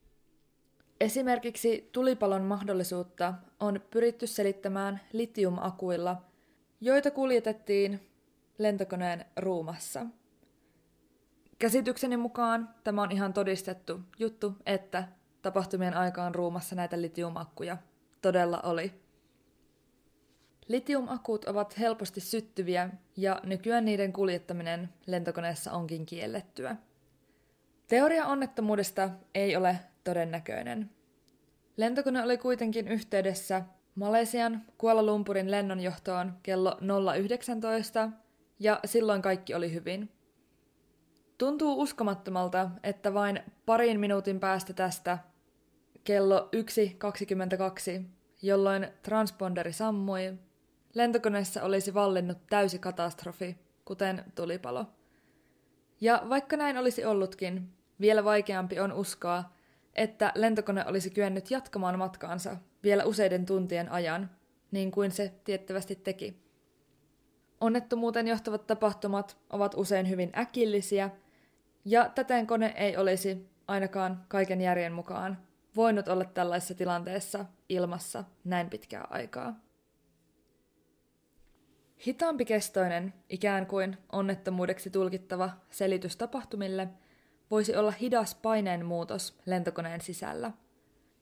Esimerkiksi 1.05 1.89
tulipalon 1.91 2.41
mahdollisuutta 2.41 3.33
on 3.59 3.81
pyritty 3.91 4.27
selittämään 4.27 4.99
Käsitykseni 11.59 12.17
mukaan 12.17 12.69
tämä 12.83 13.01
on 13.01 13.11
ihan 13.11 13.33
todistettu 13.33 13.99
juttu, 14.19 14.53
että 14.65 15.07
tapahtumien 15.41 15.93
aikaan 15.93 16.35
ruumassa 16.35 16.75
näitä 16.75 17.01
litiumakkuja 17.01 17.77
todella 18.21 18.59
oli. 18.61 18.93
Litiumakut 20.67 21.45
ovat 21.45 21.79
helposti 21.79 22.21
syttyviä 22.21 22.89
ja 23.17 23.39
nykyään 23.43 23.85
niiden 23.85 24.13
kuljettaminen 24.13 24.89
lentokoneessa 25.05 25.71
onkin 25.71 26.05
kiellettyä. 26.05 26.75
Teoria 27.87 28.25
onnettomuudesta 28.25 29.09
ei 29.35 29.55
ole 29.55 29.79
todennäköinen. 30.03 30.94
Lentokone 31.77 32.23
oli 32.23 32.37
kuitenkin 32.37 32.87
yhteydessä 32.87 33.63
Malesian 33.95 34.61
Kuala 34.77 35.03
Lumpurin 35.03 35.51
lennonjohtoon 35.51 36.33
kello 36.43 36.77
019 37.17 38.09
ja 38.59 38.79
silloin 38.85 39.21
kaikki 39.21 39.53
oli 39.53 39.73
hyvin. 39.73 40.11
Tuntuu 41.37 41.81
uskomattomalta, 41.81 42.69
että 42.83 43.13
vain 43.13 43.39
parin 43.65 43.99
minuutin 43.99 44.39
päästä 44.39 44.73
tästä 44.73 45.17
kello 46.03 46.49
1.22, 47.99 48.03
jolloin 48.41 48.87
transponderi 49.03 49.73
sammui, 49.73 50.33
lentokoneessa 50.93 51.63
olisi 51.63 51.93
vallinnut 51.93 52.37
täysi 52.49 52.79
katastrofi, 52.79 53.57
kuten 53.85 54.23
tulipalo. 54.35 54.85
Ja 56.01 56.23
vaikka 56.29 56.57
näin 56.57 56.77
olisi 56.77 57.05
ollutkin, 57.05 57.73
vielä 57.99 58.23
vaikeampi 58.23 58.79
on 58.79 58.93
uskoa, 58.93 59.43
että 59.95 60.31
lentokone 60.35 60.85
olisi 60.87 61.09
kyennyt 61.09 61.51
jatkamaan 61.51 61.99
matkaansa 61.99 62.57
vielä 62.83 63.03
useiden 63.03 63.45
tuntien 63.45 63.91
ajan, 63.91 64.29
niin 64.71 64.91
kuin 64.91 65.11
se 65.11 65.33
tiettävästi 65.43 65.95
teki. 65.95 66.45
Onnettomuuteen 67.61 68.27
johtavat 68.27 68.67
tapahtumat 68.67 69.37
ovat 69.49 69.73
usein 69.77 70.09
hyvin 70.09 70.31
äkillisiä, 70.37 71.09
ja 71.85 72.09
täten 72.15 72.47
kone 72.47 72.73
ei 72.77 72.97
olisi, 72.97 73.49
ainakaan 73.67 74.25
kaiken 74.27 74.61
järjen 74.61 74.93
mukaan, 74.93 75.37
voinut 75.75 76.07
olla 76.07 76.25
tällaisessa 76.25 76.73
tilanteessa 76.73 77.45
ilmassa 77.69 78.23
näin 78.43 78.69
pitkää 78.69 79.07
aikaa. 79.09 79.59
Hitaampi 82.07 82.45
kestoinen, 82.45 83.13
ikään 83.29 83.65
kuin 83.67 83.97
onnettomuudeksi 84.11 84.89
tulkittava 84.89 85.49
selitys 85.69 86.17
tapahtumille 86.17 86.87
voisi 87.51 87.75
olla 87.75 87.91
hidas 87.91 88.35
paineen 88.35 88.85
muutos 88.85 89.37
lentokoneen 89.45 90.01
sisällä. 90.01 90.51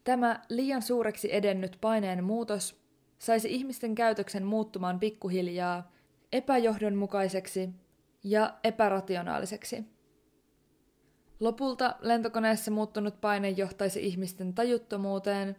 Tämä 0.04 0.42
liian 0.50 0.82
suureksi 0.82 1.36
edennyt 1.36 1.78
paineen 1.82 2.24
muutos 2.24 2.84
saisi 3.20 3.54
ihmisten 3.54 3.96
käytöksen 3.96 4.46
muuttumaan 4.46 5.00
pikkuhiljaa 5.00 5.92
epäjohdonmukaiseksi 6.32 7.70
ja 8.24 8.54
epärationaaliseksi. 8.64 9.84
Lopulta 11.40 11.96
lentokoneessa 12.02 12.72
muuttunut 12.72 13.22
paine 13.22 13.50
johtaisi 13.50 14.06
ihmisten 14.06 14.54
tajuttomuuteen 14.54 15.56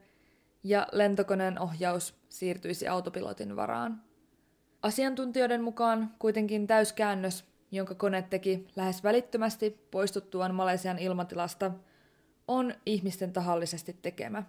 ja 0.62 0.86
lentokoneen 0.92 1.60
ohjaus 1.60 2.14
siirtyisi 2.28 2.88
autopilotin 2.88 3.56
varaan. 3.56 4.02
Asiantuntijoiden 4.82 5.62
mukaan 5.62 6.14
kuitenkin 6.18 6.66
täyskäännös, 6.66 7.44
jonka 7.74 7.94
kone 7.94 8.22
teki 8.22 8.66
lähes 8.76 9.04
välittömästi 9.04 9.70
poistuttuaan 9.90 10.54
Malesian 10.54 10.98
ilmatilasta, 10.98 11.70
on 12.48 12.74
ihmisten 12.86 13.32
tahallisesti 13.32 13.96
tekemä. 14.02 14.42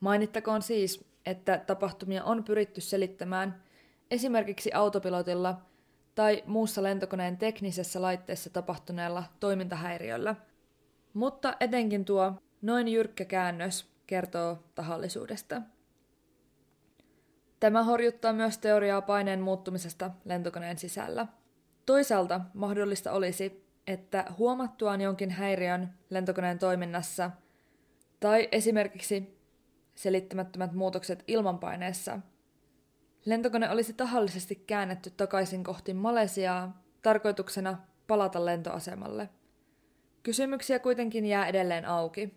Mainittakoon 0.00 0.62
siis, 0.62 1.04
että 1.26 1.58
tapahtumia 1.66 2.24
on 2.24 2.44
pyritty 2.44 2.80
selittämään 2.80 3.62
esimerkiksi 4.10 4.72
autopilotilla 4.72 5.60
tai 6.14 6.42
muussa 6.46 6.82
lentokoneen 6.82 7.36
teknisessä 7.36 8.02
laitteessa 8.02 8.50
tapahtuneella 8.50 9.24
toimintahäiriöllä, 9.40 10.34
mutta 11.14 11.56
etenkin 11.60 12.04
tuo 12.04 12.32
noin 12.62 12.88
jyrkkä 12.88 13.24
käännös 13.24 13.90
kertoo 14.06 14.58
tahallisuudesta. 14.74 15.62
Tämä 17.60 17.82
horjuttaa 17.82 18.32
myös 18.32 18.58
teoriaa 18.58 19.02
paineen 19.02 19.40
muuttumisesta 19.40 20.10
lentokoneen 20.24 20.78
sisällä. 20.78 21.26
Toisaalta 21.86 22.40
mahdollista 22.54 23.12
olisi, 23.12 23.64
että 23.86 24.24
huomattuaan 24.38 25.00
jonkin 25.00 25.30
häiriön 25.30 25.94
lentokoneen 26.10 26.58
toiminnassa 26.58 27.30
tai 28.20 28.48
esimerkiksi 28.52 29.38
selittämättömät 29.94 30.72
muutokset 30.72 31.24
ilmanpaineessa, 31.28 32.18
lentokone 33.24 33.70
olisi 33.70 33.92
tahallisesti 33.92 34.54
käännetty 34.54 35.10
takaisin 35.10 35.64
kohti 35.64 35.94
Malesiaa 35.94 36.82
tarkoituksena 37.02 37.78
palata 38.06 38.44
lentoasemalle. 38.44 39.28
Kysymyksiä 40.22 40.78
kuitenkin 40.78 41.26
jää 41.26 41.46
edelleen 41.46 41.84
auki. 41.84 42.34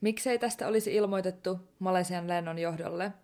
Miksei 0.00 0.38
tästä 0.38 0.68
olisi 0.68 0.94
ilmoitettu 0.94 1.58
Malesian 1.78 2.28
lennon 2.28 2.58
johdolle– 2.58 3.12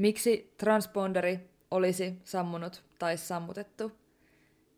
Miksi 0.00 0.54
transponderi 0.56 1.50
olisi 1.70 2.20
sammunut 2.24 2.84
tai 2.98 3.16
sammutettu? 3.16 3.92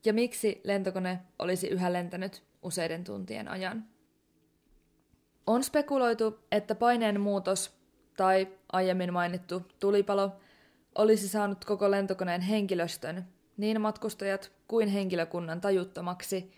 Ja 0.05 0.13
miksi 0.13 0.61
lentokone 0.65 1.21
olisi 1.39 1.67
yhä 1.67 1.93
lentänyt 1.93 2.43
useiden 2.63 3.05
tuntien 3.05 3.49
ajan? 3.49 3.85
On 5.47 5.65
spekuloitu, 5.65 6.39
että 6.53 6.75
paineen 6.75 7.21
muutos 7.21 7.73
tai 8.17 8.49
aiemmin 8.73 9.13
mainittu 9.13 9.63
tulipalo 9.81 10.33
olisi 10.95 11.29
saanut 11.29 11.65
koko 11.65 11.91
lentokoneen 11.91 12.41
henkilöstön, 12.41 13.25
niin 13.57 13.81
matkustajat 13.81 14.53
kuin 14.69 14.89
henkilökunnan 14.89 15.61
tajuttomaksi, 15.61 16.53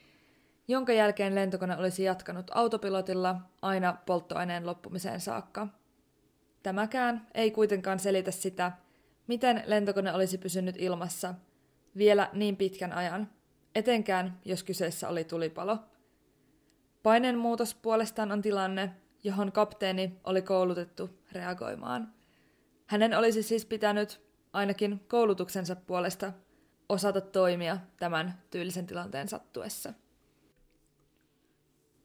jonka 0.68 0.92
jälkeen 0.92 1.34
lentokone 1.34 1.76
olisi 1.76 2.02
jatkanut 2.02 2.50
autopilotilla 2.54 3.36
aina 3.62 3.96
polttoaineen 4.06 4.66
loppumiseen 4.66 5.20
saakka– 5.20 5.68
Tämäkään 6.64 7.26
ei 7.34 7.50
kuitenkaan 7.50 7.98
selitä 7.98 8.30
sitä, 8.30 8.72
miten 9.26 9.62
lentokone 9.66 10.14
olisi 10.14 10.38
pysynyt 10.38 10.76
ilmassa 10.78 11.34
vielä 11.96 12.30
niin 12.32 12.56
pitkän 12.56 12.92
ajan, 12.92 13.30
etenkään 13.74 14.40
jos 14.44 14.62
kyseessä 14.62 15.08
oli 15.08 15.24
tulipalo. 15.24 15.78
Paineenmuutos 17.02 17.74
puolestaan 17.74 18.32
on 18.32 18.42
tilanne, 18.42 18.90
johon 19.24 19.52
kapteeni 19.52 20.20
oli 20.24 20.42
koulutettu 20.42 21.10
reagoimaan. 21.32 22.14
Hänen 22.86 23.18
olisi 23.18 23.42
siis 23.42 23.66
pitänyt, 23.66 24.20
ainakin 24.52 25.00
koulutuksensa 25.08 25.76
puolesta, 25.76 26.32
osata 26.88 27.20
toimia 27.20 27.78
tämän 27.96 28.42
tyylisen 28.50 28.86
tilanteen 28.86 29.28
sattuessa. 29.28 29.94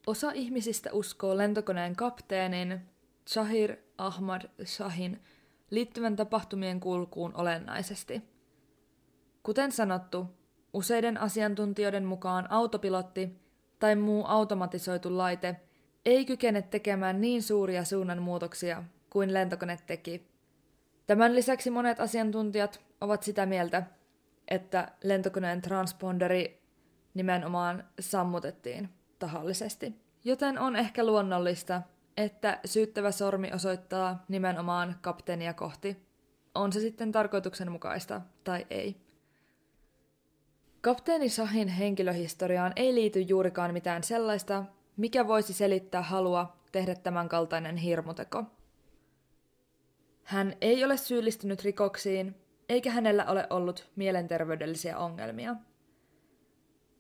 Osa 0.08 0.32
ihmisistä 0.32 0.90
uskoo 0.94 1.38
lentokoneen 1.38 1.96
kapteenin 1.96 2.82
Shahir 3.30 3.78
Ahmad 3.98 4.42
Shahin 4.66 5.24
liittyvän 5.70 6.16
tapahtumien 6.16 6.80
kulkuun 6.80 7.36
olennaisesti. 7.36 8.22
Kuten 9.44 9.72
sanottu, 9.72 10.39
useiden 10.74 11.18
asiantuntijoiden 11.18 12.06
mukaan 12.06 12.52
autopilotti 12.52 13.40
tai 13.80 13.96
muu 13.96 14.26
automatisoitu 14.28 15.18
laite 15.18 15.56
ei 16.06 16.26
kykene 16.26 16.62
tekemään 16.62 17.22
niin 17.22 17.44
suuria 17.44 17.84
suunnanmuutoksia 17.84 18.84
kuin 19.10 19.34
lentokone 19.34 19.78
teki. 19.88 20.30
Tämän 21.08 21.36
lisäksi 21.36 21.70
monet 21.70 22.00
asiantuntijat 22.00 22.82
ovat 23.02 23.24
sitä 23.24 23.46
mieltä, 23.46 23.84
että 24.48 24.92
lentokoneen 25.04 25.62
transponderi 25.62 26.62
nimenomaan 27.14 27.84
sammutettiin 28.00 28.90
tahallisesti. 29.20 29.96
Joten 30.24 30.60
on 30.60 30.76
ehkä 30.76 31.06
luonnollista, 31.06 31.82
että 32.18 32.60
syyttävä 32.66 33.12
sormi 33.12 33.52
osoittaa 33.54 34.26
nimenomaan 34.28 34.96
kapteenia 35.02 35.54
kohti. 35.54 35.98
On 36.56 36.74
se 36.74 36.80
sitten 36.80 37.12
tarkoituksenmukaista 37.12 38.22
tai 38.44 38.66
ei. 38.70 39.09
Kapteeni 40.82 41.30
Sahin 41.30 41.68
henkilöhistoriaan 41.68 42.74
ei 42.76 42.96
liity 42.96 43.22
juurikaan 43.22 43.74
mitään 43.74 44.04
sellaista, 44.04 44.64
mikä 44.98 45.28
voisi 45.28 45.54
selittää 45.54 46.02
halua 46.02 46.58
tehdä 46.72 46.96
tämän 46.96 47.30
kaltainen 47.30 47.78
hirmuteko. 47.78 48.44
Hän 50.24 50.54
ei 50.62 50.86
ole 50.86 50.98
syyllistynyt 50.98 51.64
rikoksiin, 51.64 52.36
eikä 52.70 52.92
hänellä 52.92 53.26
ole 53.26 53.48
ollut 53.50 53.90
mielenterveydellisiä 53.96 54.98
ongelmia. 54.98 55.56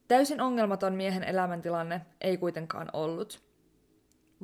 Täysin 0.07 0.41
ongelmaton 0.41 0.95
miehen 0.95 1.23
elämäntilanne 1.23 2.01
ei 2.21 2.38
kuitenkaan 2.38 2.89
ollut– 2.93 3.39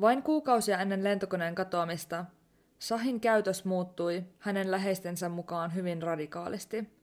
vain 0.00 0.22
kuukausia 0.22 0.78
ennen 0.78 1.04
lentokoneen 1.04 1.54
katoamista 1.54 2.24
Sahin 2.78 3.20
käytös 3.20 3.64
muuttui 3.64 4.24
hänen 4.38 4.70
läheistensä 4.70 5.28
mukaan 5.28 5.74
hyvin 5.74 6.02
radikaalisti. 6.02 6.95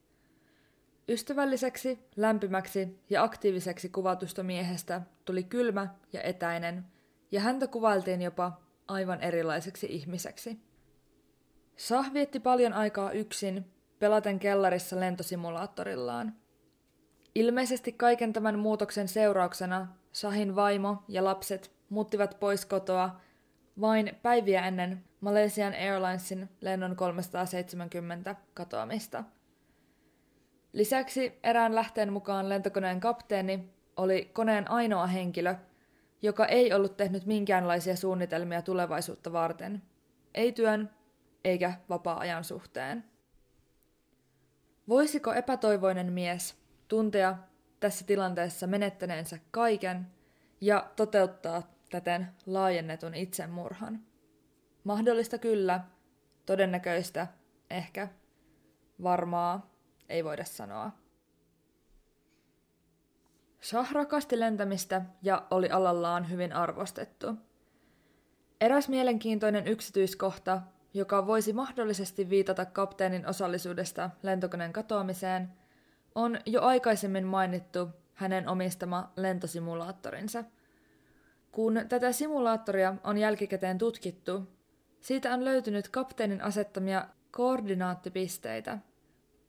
Ystävälliseksi, 1.09 1.99
lämpimäksi 2.15 2.99
ja 3.09 3.23
aktiiviseksi 3.23 3.89
kuvatusta 3.89 4.43
miehestä 4.43 5.01
tuli 5.25 5.43
kylmä 5.43 5.87
ja 6.13 6.21
etäinen, 6.21 6.85
ja 7.31 7.41
häntä 7.41 7.67
kuvailtiin 7.67 8.21
jopa 8.21 8.61
aivan 8.87 9.21
erilaiseksi 9.21 9.87
ihmiseksi. 9.89 10.59
Sah 11.75 12.13
vietti 12.13 12.39
paljon 12.39 12.73
aikaa 12.73 13.11
yksin, 13.11 13.65
pelaten 13.99 14.39
kellarissa 14.39 14.99
lentosimulaattorillaan. 14.99 16.35
Ilmeisesti 17.35 17.91
kaiken 17.91 18.33
tämän 18.33 18.59
muutoksen 18.59 19.07
seurauksena 19.07 19.87
Shahin 20.13 20.55
vaimo 20.55 21.03
ja 21.07 21.23
lapset 21.23 21.71
muuttivat 21.89 22.37
pois 22.39 22.65
kotoa 22.65 23.19
vain 23.81 24.19
päiviä 24.21 24.67
ennen 24.67 25.03
Malaysian 25.21 25.73
Airlinesin 25.73 26.49
lennon 26.61 26.95
370 26.95 28.35
katoamista. 28.53 29.23
Lisäksi 30.73 31.39
erään 31.43 31.75
lähteen 31.75 32.13
mukaan 32.13 32.49
lentokoneen 32.49 32.99
kapteeni 32.99 33.69
oli 33.97 34.29
koneen 34.33 34.71
ainoa 34.71 35.07
henkilö, 35.07 35.55
joka 36.21 36.45
ei 36.45 36.73
ollut 36.73 36.97
tehnyt 36.97 37.25
minkäänlaisia 37.25 37.95
suunnitelmia 37.95 38.61
tulevaisuutta 38.61 39.33
varten, 39.33 39.81
ei 40.33 40.51
työn 40.51 40.89
eikä 41.43 41.73
vapaa-ajan 41.89 42.43
suhteen. 42.43 43.03
Voisiko 44.89 45.33
epätoivoinen 45.33 46.13
mies 46.13 46.55
tuntea 46.87 47.37
tässä 47.79 48.05
tilanteessa 48.05 48.67
menettäneensä 48.67 49.39
kaiken 49.51 50.07
ja 50.61 50.91
toteuttaa 50.95 51.73
täten 51.91 52.27
laajennetun 52.45 53.13
itsemurhan? 53.13 53.99
Mahdollista 54.83 55.37
kyllä, 55.37 55.79
todennäköistä 56.45 57.27
ehkä, 57.69 58.07
varmaa 59.03 59.72
ei 60.09 60.23
voida 60.23 60.43
sanoa. 60.43 60.91
Shah 63.63 63.91
rakasti 63.91 64.39
lentämistä 64.39 65.01
ja 65.21 65.47
oli 65.51 65.69
alallaan 65.69 66.29
hyvin 66.29 66.53
arvostettu. 66.53 67.33
Eräs 68.61 68.89
mielenkiintoinen 68.89 69.67
yksityiskohta, 69.67 70.61
joka 70.93 71.27
voisi 71.27 71.53
mahdollisesti 71.53 72.29
viitata 72.29 72.65
kapteenin 72.65 73.27
osallisuudesta 73.27 74.09
lentokoneen 74.23 74.73
katoamiseen, 74.73 75.49
on 76.15 76.39
jo 76.45 76.61
aikaisemmin 76.61 77.25
mainittu 77.25 77.89
hänen 78.13 78.49
omistama 78.49 79.11
lentosimulaattorinsa. 79.15 80.43
Kun 81.51 81.81
tätä 81.89 82.11
simulaattoria 82.11 82.95
on 83.03 83.17
jälkikäteen 83.17 83.77
tutkittu, 83.77 84.49
siitä 84.99 85.33
on 85.33 85.45
löytynyt 85.45 85.89
kapteenin 85.89 86.41
asettamia 86.41 87.07
koordinaattipisteitä, 87.31 88.77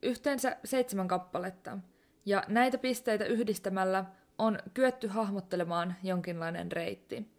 yhteensä 0.05 0.57
seitsemän 0.63 1.07
kappaletta, 1.07 1.77
ja 2.25 2.43
näitä 2.47 2.77
pisteitä 2.77 3.25
yhdistämällä 3.25 4.05
on 4.37 4.59
kyetty 4.73 5.07
hahmottelemaan 5.07 5.95
jonkinlainen 6.03 6.71
reitti. 6.71 7.35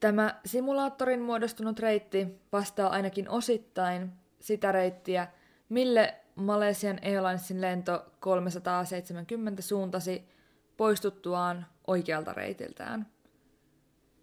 Tämä 0.00 0.40
simulaattorin 0.44 1.20
muodostunut 1.20 1.78
reitti 1.78 2.40
vastaa 2.52 2.90
ainakin 2.90 3.28
osittain 3.28 4.12
sitä 4.40 4.72
reittiä, 4.72 5.28
mille 5.68 6.14
Malaysian 6.34 6.98
Airlinesin 7.04 7.60
lento 7.60 8.06
370 8.20 9.62
suuntasi 9.62 10.28
poistuttuaan 10.76 11.66
oikealta 11.86 12.32
reitiltään. 12.32 13.06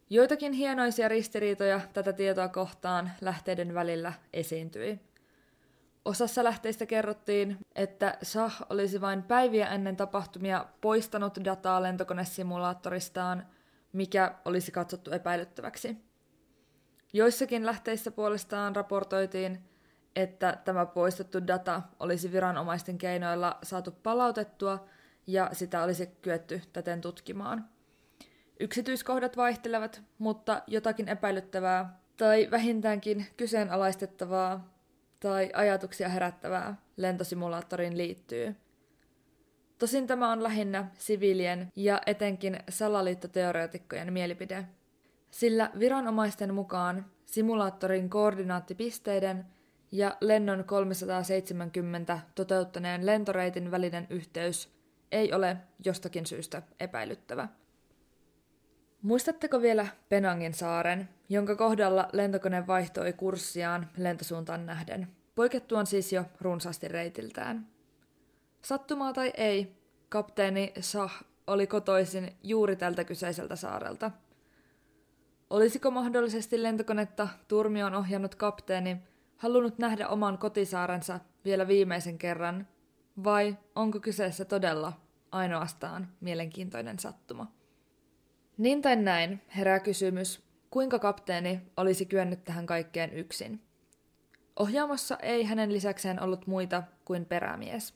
Joitakin 0.10 0.54
hienoisia 0.54 1.08
ristiriitoja 1.08 1.82
tätä 1.94 2.14
tietoa 2.14 2.48
kohtaan 2.48 3.12
lähteiden 3.22 3.74
välillä 3.74 4.14
esiintyi. 4.34 5.00
Osassa 6.08 6.44
lähteistä 6.44 6.86
kerrottiin, 6.86 7.58
että 7.76 8.18
Shah 8.24 8.62
olisi 8.70 9.02
vain 9.02 9.24
päiviä 9.24 9.68
ennen 9.68 9.96
tapahtumia 9.96 10.66
poistanut 10.82 11.38
dataa 11.44 11.84
lentokonesimulaattoristaan, 11.84 13.48
mikä 13.94 14.36
olisi 14.46 14.72
katsottu 14.72 15.12
epäilyttäväksi. 15.12 15.98
Joissakin 17.14 17.66
lähteissä 17.66 18.12
puolestaan 18.12 18.76
raportoitiin, 18.76 19.70
että 20.16 20.58
tämä 20.66 20.86
poistettu 20.86 21.48
data 21.48 21.82
olisi 22.00 22.32
viranomaisten 22.32 22.98
keinoilla 22.98 23.58
saatu 23.64 23.92
palautettua 23.92 24.86
ja 25.28 25.50
sitä 25.54 25.84
olisi 25.84 26.08
kyetty 26.08 26.62
täten 26.74 27.02
tutkimaan. 27.02 27.70
Yksityiskohdat 28.60 29.38
vaihtelevat, 29.38 30.02
mutta 30.18 30.62
jotakin 30.68 31.10
epäilyttävää 31.10 32.00
tai 32.18 32.48
vähintäänkin 32.52 33.26
kyseenalaistettavaa 33.38 34.77
tai 35.20 35.50
ajatuksia 35.54 36.10
herättävää 36.10 36.76
lentosimulaattoriin 36.98 37.98
liittyy. 37.98 38.56
Tosin 39.80 40.08
tämä 40.08 40.32
on 40.32 40.44
lähinnä 40.44 40.88
siviilien 40.94 41.72
ja 41.76 42.02
etenkin 42.06 42.60
salaliittoteoreetikkojen 42.70 44.14
mielipide, 44.14 44.66
sillä 45.32 45.72
viranomaisten 45.80 46.54
mukaan 46.54 47.06
simulaattorin 47.26 48.10
koordinaattipisteiden 48.10 49.46
ja 49.92 50.18
lennon 50.22 50.64
370 50.64 52.20
toteuttaneen 52.36 53.06
lentoreitin 53.06 53.72
välinen 53.72 54.08
yhteys 54.10 54.78
ei 55.12 55.34
ole 55.34 55.58
jostakin 55.86 56.26
syystä 56.26 56.62
epäilyttävä. 56.80 57.48
Muistatteko 59.02 59.62
vielä 59.62 59.88
Penangin 60.10 60.54
saaren, 60.54 61.10
jonka 61.30 61.56
kohdalla 61.56 62.10
lentokone 62.14 62.68
vaihtoi 62.68 63.14
kurssiaan 63.14 63.90
lentosuuntaan 63.98 64.66
nähden, 64.66 65.08
poikettuaan 65.36 65.88
siis 65.88 66.14
jo 66.14 66.26
runsaasti 66.42 66.88
reitiltään? 66.88 67.68
Sattumaa 68.62 69.14
tai 69.14 69.34
ei, 69.38 69.76
kapteeni 70.10 70.74
Shah 70.82 71.24
oli 71.48 71.68
kotoisin 71.68 72.38
juuri 72.44 72.76
tältä 72.76 73.04
kyseiseltä 73.04 73.56
saarelta. 73.56 74.12
Olisiko 75.50 75.92
mahdollisesti 75.92 76.64
lentokonetta 76.64 77.28
turmioon 77.48 77.96
ohjannut 77.96 78.36
kapteeni 78.36 78.98
halunnut 79.38 79.78
nähdä 79.78 80.08
oman 80.08 80.38
kotisaarensa 80.38 81.20
vielä 81.46 81.68
viimeisen 81.68 82.18
kerran, 82.18 82.68
vai 83.24 83.58
onko 83.76 84.00
kyseessä 84.00 84.46
todella 84.46 84.94
ainoastaan 85.32 86.08
mielenkiintoinen 86.22 87.00
sattuma? 87.00 87.52
Niin 88.58 88.82
tai 88.82 88.96
näin 88.96 89.42
herää 89.56 89.80
kysymys, 89.80 90.47
kuinka 90.70 91.00
kapteeni 91.00 91.62
olisi 91.78 92.06
kyennyt 92.06 92.44
tähän 92.44 92.66
kaikkeen 92.66 93.14
yksin. 93.14 93.62
Ohjaamossa 94.60 95.18
ei 95.22 95.44
hänen 95.44 95.74
lisäkseen 95.74 96.24
ollut 96.24 96.48
muita 96.48 96.84
kuin 97.06 97.26
perämies. 97.26 97.94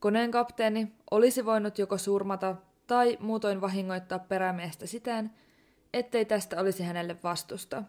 Koneen 0.00 0.30
kapteeni 0.30 0.92
olisi 1.10 1.44
voinut 1.44 1.78
joko 1.78 1.98
surmata 1.98 2.56
tai 2.86 3.18
muutoin 3.20 3.60
vahingoittaa 3.60 4.18
perämiestä 4.18 4.86
siten, 4.86 5.30
ettei 5.92 6.24
tästä 6.24 6.60
olisi 6.60 6.82
hänelle 6.82 7.16
vastusta. 7.22 7.82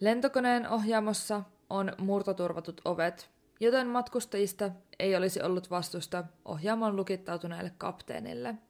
Lentokoneen 0.00 0.68
ohjaamossa 0.68 1.42
on 1.70 1.92
murtoturvatut 1.98 2.80
ovet, 2.84 3.30
joten 3.60 3.86
matkustajista 3.86 4.70
ei 4.98 5.16
olisi 5.16 5.42
ollut 5.42 5.70
vastusta 5.70 6.24
ohjaamon 6.44 6.96
lukittautuneelle 6.96 7.72
kapteenille– 7.78 8.54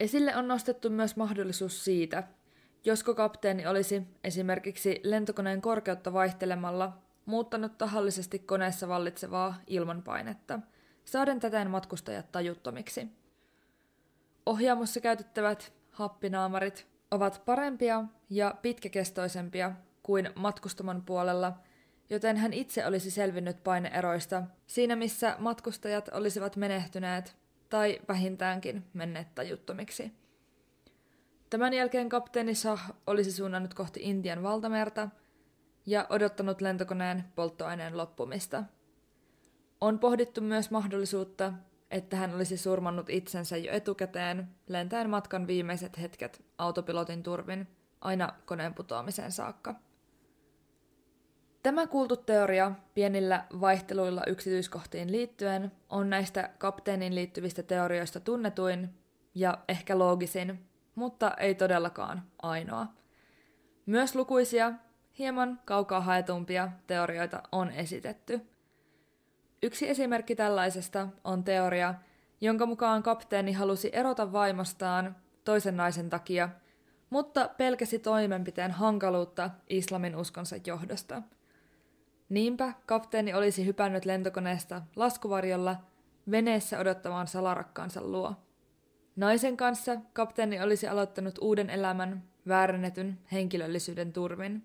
Esille 0.00 0.36
on 0.36 0.48
nostettu 0.48 0.90
myös 0.90 1.16
mahdollisuus 1.16 1.84
siitä, 1.84 2.22
josko 2.84 3.14
kapteeni 3.14 3.66
olisi 3.66 4.02
esimerkiksi 4.24 5.00
lentokoneen 5.04 5.60
korkeutta 5.60 6.12
vaihtelemalla 6.12 6.98
muuttanut 7.26 7.78
tahallisesti 7.78 8.38
koneessa 8.38 8.88
vallitsevaa 8.88 9.54
ilmanpainetta, 9.66 10.60
saaden 11.04 11.40
täten 11.40 11.70
matkustajat 11.70 12.32
tajuttomiksi. 12.32 13.08
Ohjaamossa 14.46 15.00
käytettävät 15.00 15.72
happinaamarit 15.90 16.86
ovat 17.10 17.42
parempia 17.44 18.04
ja 18.30 18.54
pitkäkestoisempia 18.62 19.72
kuin 20.02 20.30
matkustamon 20.34 21.02
puolella, 21.02 21.52
joten 22.10 22.36
hän 22.36 22.52
itse 22.52 22.86
olisi 22.86 23.10
selvinnyt 23.10 23.64
paineeroista 23.64 24.42
siinä 24.66 24.96
missä 24.96 25.36
matkustajat 25.38 26.08
olisivat 26.08 26.56
menehtyneet 26.56 27.36
tai 27.68 27.98
vähintäänkin 28.08 28.84
menneet 28.92 29.34
tajuttomiksi. 29.34 30.12
Tämän 31.50 31.74
jälkeen 31.74 32.08
kapteeni 32.08 32.54
Shah 32.54 32.92
olisi 33.06 33.32
suunnannut 33.32 33.74
kohti 33.74 34.00
Intian 34.02 34.42
valtamerta 34.42 35.08
ja 35.86 36.06
odottanut 36.10 36.60
lentokoneen 36.60 37.24
polttoaineen 37.34 37.96
loppumista. 37.96 38.64
On 39.80 39.98
pohdittu 39.98 40.40
myös 40.40 40.70
mahdollisuutta, 40.70 41.52
että 41.90 42.16
hän 42.16 42.34
olisi 42.34 42.56
surmannut 42.56 43.10
itsensä 43.10 43.56
jo 43.56 43.72
etukäteen 43.72 44.48
lentäen 44.68 45.10
matkan 45.10 45.46
viimeiset 45.46 46.00
hetket 46.00 46.44
autopilotin 46.58 47.22
turvin 47.22 47.66
aina 48.00 48.32
koneen 48.44 48.74
putoamiseen 48.74 49.32
saakka. 49.32 49.74
Tämä 51.62 51.86
kuultu 51.86 52.16
teoria 52.16 52.72
pienillä 52.94 53.44
vaihteluilla 53.60 54.22
yksityiskohtiin 54.26 55.12
liittyen 55.12 55.72
on 55.88 56.10
näistä 56.10 56.50
kapteenin 56.58 57.14
liittyvistä 57.14 57.62
teorioista 57.62 58.20
tunnetuin 58.20 58.88
ja 59.34 59.58
ehkä 59.68 59.98
loogisin, 59.98 60.67
mutta 60.98 61.34
ei 61.34 61.54
todellakaan 61.54 62.22
ainoa. 62.42 62.86
Myös 63.86 64.14
lukuisia, 64.14 64.72
hieman 65.18 65.60
kaukaa 65.64 66.00
haetumpia 66.00 66.68
teorioita 66.86 67.42
on 67.52 67.70
esitetty. 67.70 68.40
Yksi 69.62 69.88
esimerkki 69.88 70.36
tällaisesta 70.36 71.08
on 71.24 71.44
teoria, 71.44 71.94
jonka 72.40 72.66
mukaan 72.66 73.02
kapteeni 73.02 73.52
halusi 73.52 73.90
erota 73.92 74.32
vaimostaan 74.32 75.16
toisen 75.44 75.76
naisen 75.76 76.10
takia, 76.10 76.48
mutta 77.10 77.48
pelkäsi 77.56 77.98
toimenpiteen 77.98 78.70
hankaluutta 78.70 79.50
islamin 79.68 80.16
uskonsa 80.16 80.56
johdosta– 80.66 81.22
Niinpä 82.28 82.72
kapteeni 82.86 83.34
olisi 83.34 83.66
hypännyt 83.66 84.04
lentokoneesta 84.04 84.82
laskuvarjolla 84.96 85.76
veneessä 86.30 86.78
odottamaan 86.78 87.26
salarakkaansa 87.26 88.00
luo. 88.00 88.34
Naisen 89.18 89.56
kanssa 89.56 89.96
kapteeni 90.12 90.62
olisi 90.62 90.88
aloittanut 90.88 91.38
uuden 91.40 91.70
elämän 91.70 92.22
väärännetyn 92.48 93.18
henkilöllisyyden 93.32 94.12
turvin. 94.12 94.64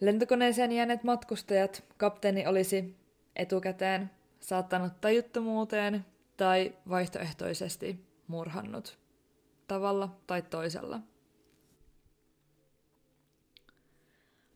Lentokoneeseen 0.00 0.72
jääneet 0.72 1.04
matkustajat 1.04 1.84
kapteeni 1.96 2.46
olisi 2.46 2.96
etukäteen 3.36 4.10
saattanut 4.40 5.00
tajuttomuuteen 5.00 6.06
tai 6.36 6.74
vaihtoehtoisesti 6.88 8.06
murhannut 8.26 8.98
tavalla 9.68 10.16
tai 10.26 10.42
toisella. 10.42 11.00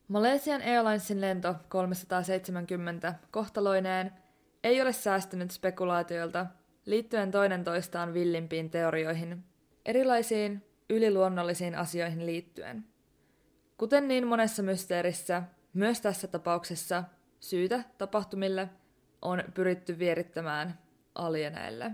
Malaysian 0.09 0.63
Airlinesin 0.63 1.21
lento 1.21 1.55
370 1.69 3.15
kohtaloineen 3.31 4.13
ei 4.65 4.83
ole 4.83 4.93
säästynyt 4.93 5.51
spekulaatioilta 5.51 6.47
liittyen 6.89 7.31
toinen 7.31 7.65
toistaan 7.65 8.15
villimpiin 8.15 8.71
teorioihin, 8.71 9.45
erilaisiin 9.87 10.65
yliluonnollisiin 10.91 11.75
asioihin 11.75 12.27
liittyen. 12.27 12.85
Kuten 13.77 14.09
niin 14.09 14.27
monessa 14.27 14.63
mysteerissä, 14.63 15.43
myös 15.73 16.01
tässä 16.01 16.29
tapauksessa 16.29 17.05
syytä 17.41 17.85
tapahtumille 17.99 18.69
on 19.23 19.45
pyritty 19.55 19.99
vierittämään 19.99 20.79
alieneille. 21.15 21.91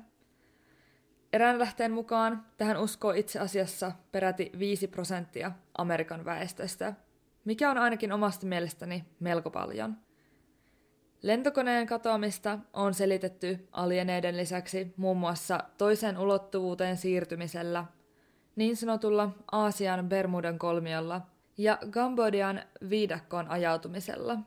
Erään 1.33 1.59
lähteen 1.59 1.93
mukaan 1.93 2.47
tähän 2.57 2.81
uskoo 2.81 3.13
itse 3.13 3.39
asiassa 3.39 3.93
peräti 4.13 4.51
5 4.59 4.89
prosenttia 4.89 5.53
Amerikan 5.79 6.25
väestöstä, 6.25 6.95
mikä 7.45 7.71
on 7.71 7.79
ainakin 7.79 8.13
omasta 8.13 8.47
mielestäni 8.47 9.05
melko 9.21 9.51
paljon. 9.51 10.04
Lentokoneen 11.25 11.87
katoamista 11.87 12.59
on 12.73 12.95
selitetty 12.95 13.69
alieneiden 13.73 14.37
lisäksi 14.37 14.95
muun 14.97 15.17
muassa 15.17 15.65
toiseen 15.79 16.19
ulottuvuuteen 16.19 16.97
siirtymisellä, 16.97 17.85
niin 18.57 18.77
sanotulla 18.77 19.31
Aasian 19.53 20.09
Bermudan 20.09 20.59
kolmiolla 20.59 21.21
ja 21.59 21.79
Kambodian 21.91 22.63
viidakkoon 22.91 23.49
ajautumisella. 23.49 24.39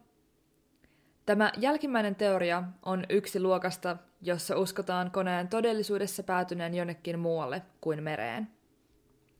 Tämä 1.26 1.52
jälkimmäinen 1.58 2.16
teoria 2.16 2.64
on 2.86 3.06
yksi 3.10 3.40
luokasta, 3.40 3.98
jossa 4.22 4.58
uskotaan 4.58 5.12
koneen 5.12 5.48
todellisuudessa 5.48 6.24
päätyneen 6.24 6.74
jonnekin 6.74 7.20
muualle 7.20 7.62
kuin 7.82 8.04
mereen. 8.04 8.48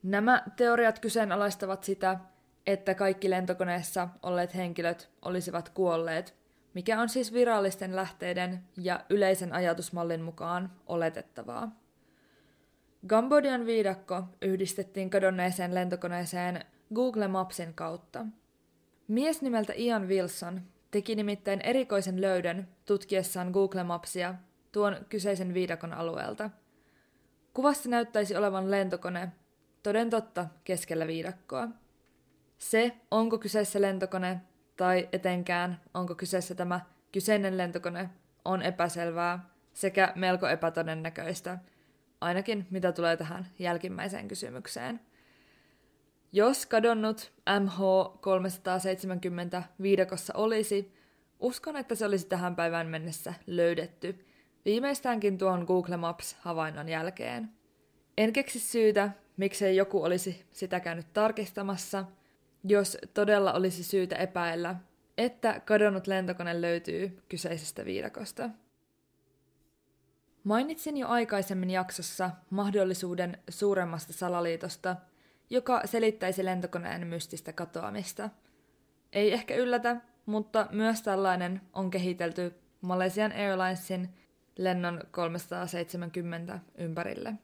Nämä 0.02 0.42
teoriat 0.56 0.98
kyseenalaistavat 0.98 1.84
sitä, 1.84 2.18
että 2.66 2.94
kaikki 2.94 3.30
lentokoneessa 3.30 4.08
olleet 4.22 4.54
henkilöt 4.54 5.10
olisivat 5.22 5.68
kuolleet, 5.68 6.37
mikä 6.74 7.00
on 7.00 7.08
siis 7.08 7.32
virallisten 7.32 7.96
lähteiden 7.96 8.64
ja 8.76 9.00
yleisen 9.10 9.52
ajatusmallin 9.52 10.22
mukaan 10.22 10.72
oletettavaa. 10.86 11.76
Kambodian 13.06 13.66
viidakko 13.66 14.24
yhdistettiin 14.42 15.10
kadonneeseen 15.10 15.74
lentokoneeseen 15.74 16.64
Google 16.94 17.28
Mapsin 17.28 17.74
kautta. 17.74 18.26
Mies 19.08 19.42
nimeltä 19.42 19.72
Ian 19.76 20.08
Wilson 20.08 20.62
teki 20.90 21.14
nimittäin 21.14 21.60
erikoisen 21.60 22.20
löydön 22.20 22.68
tutkiessaan 22.86 23.50
Google 23.50 23.84
Mapsia 23.84 24.34
tuon 24.72 24.96
kyseisen 25.08 25.54
viidakon 25.54 25.92
alueelta. 25.92 26.50
Kuvassa 27.54 27.88
näyttäisi 27.88 28.36
olevan 28.36 28.70
lentokone, 28.70 29.32
toden 29.82 30.10
totta 30.10 30.46
keskellä 30.64 31.06
viidakkoa. 31.06 31.68
Se, 32.58 32.92
onko 33.10 33.38
kyseessä 33.38 33.80
lentokone 33.80 34.40
tai 34.78 35.08
etenkään 35.12 35.80
onko 35.94 36.14
kyseessä 36.14 36.54
tämä 36.54 36.80
kyseinen 37.12 37.58
lentokone, 37.58 38.10
on 38.44 38.62
epäselvää 38.62 39.48
sekä 39.72 40.12
melko 40.16 40.48
epätodennäköistä, 40.48 41.58
ainakin 42.20 42.66
mitä 42.70 42.92
tulee 42.92 43.16
tähän 43.16 43.46
jälkimmäiseen 43.58 44.28
kysymykseen. 44.28 45.00
Jos 46.32 46.66
kadonnut 46.66 47.32
MH370 47.50 49.62
viidakossa 49.82 50.32
olisi, 50.36 50.94
uskon, 51.40 51.76
että 51.76 51.94
se 51.94 52.06
olisi 52.06 52.26
tähän 52.26 52.56
päivään 52.56 52.86
mennessä 52.86 53.34
löydetty, 53.46 54.26
viimeistäänkin 54.64 55.38
tuon 55.38 55.64
Google 55.64 55.96
Maps-havainnon 55.96 56.88
jälkeen. 56.88 57.50
En 58.18 58.32
keksi 58.32 58.60
syytä, 58.60 59.10
miksei 59.36 59.76
joku 59.76 60.02
olisi 60.02 60.46
sitä 60.50 60.80
käynyt 60.80 61.12
tarkistamassa– 61.12 62.04
jos 62.64 62.98
todella 63.14 63.52
olisi 63.52 63.84
syytä 63.84 64.16
epäillä, 64.16 64.76
että 65.18 65.60
kadonnut 65.60 66.06
lentokone 66.06 66.60
löytyy 66.60 67.22
kyseisestä 67.28 67.84
viidakosta. 67.84 68.50
Mainitsin 70.44 70.96
jo 70.96 71.08
aikaisemmin 71.08 71.70
jaksossa 71.70 72.30
mahdollisuuden 72.50 73.38
suuremmasta 73.48 74.12
salaliitosta, 74.12 74.96
joka 75.50 75.82
selittäisi 75.84 76.44
lentokoneen 76.44 77.06
mystistä 77.06 77.52
katoamista. 77.52 78.30
Ei 79.12 79.32
ehkä 79.32 79.54
yllätä, 79.56 79.96
mutta 80.26 80.66
myös 80.72 81.02
tällainen 81.02 81.60
on 81.72 81.90
kehitelty 81.90 82.54
Malaysian 82.80 83.32
Airlinesin 83.32 84.08
lennon 84.56 85.00
370 85.10 86.58
ympärille. 86.78 87.34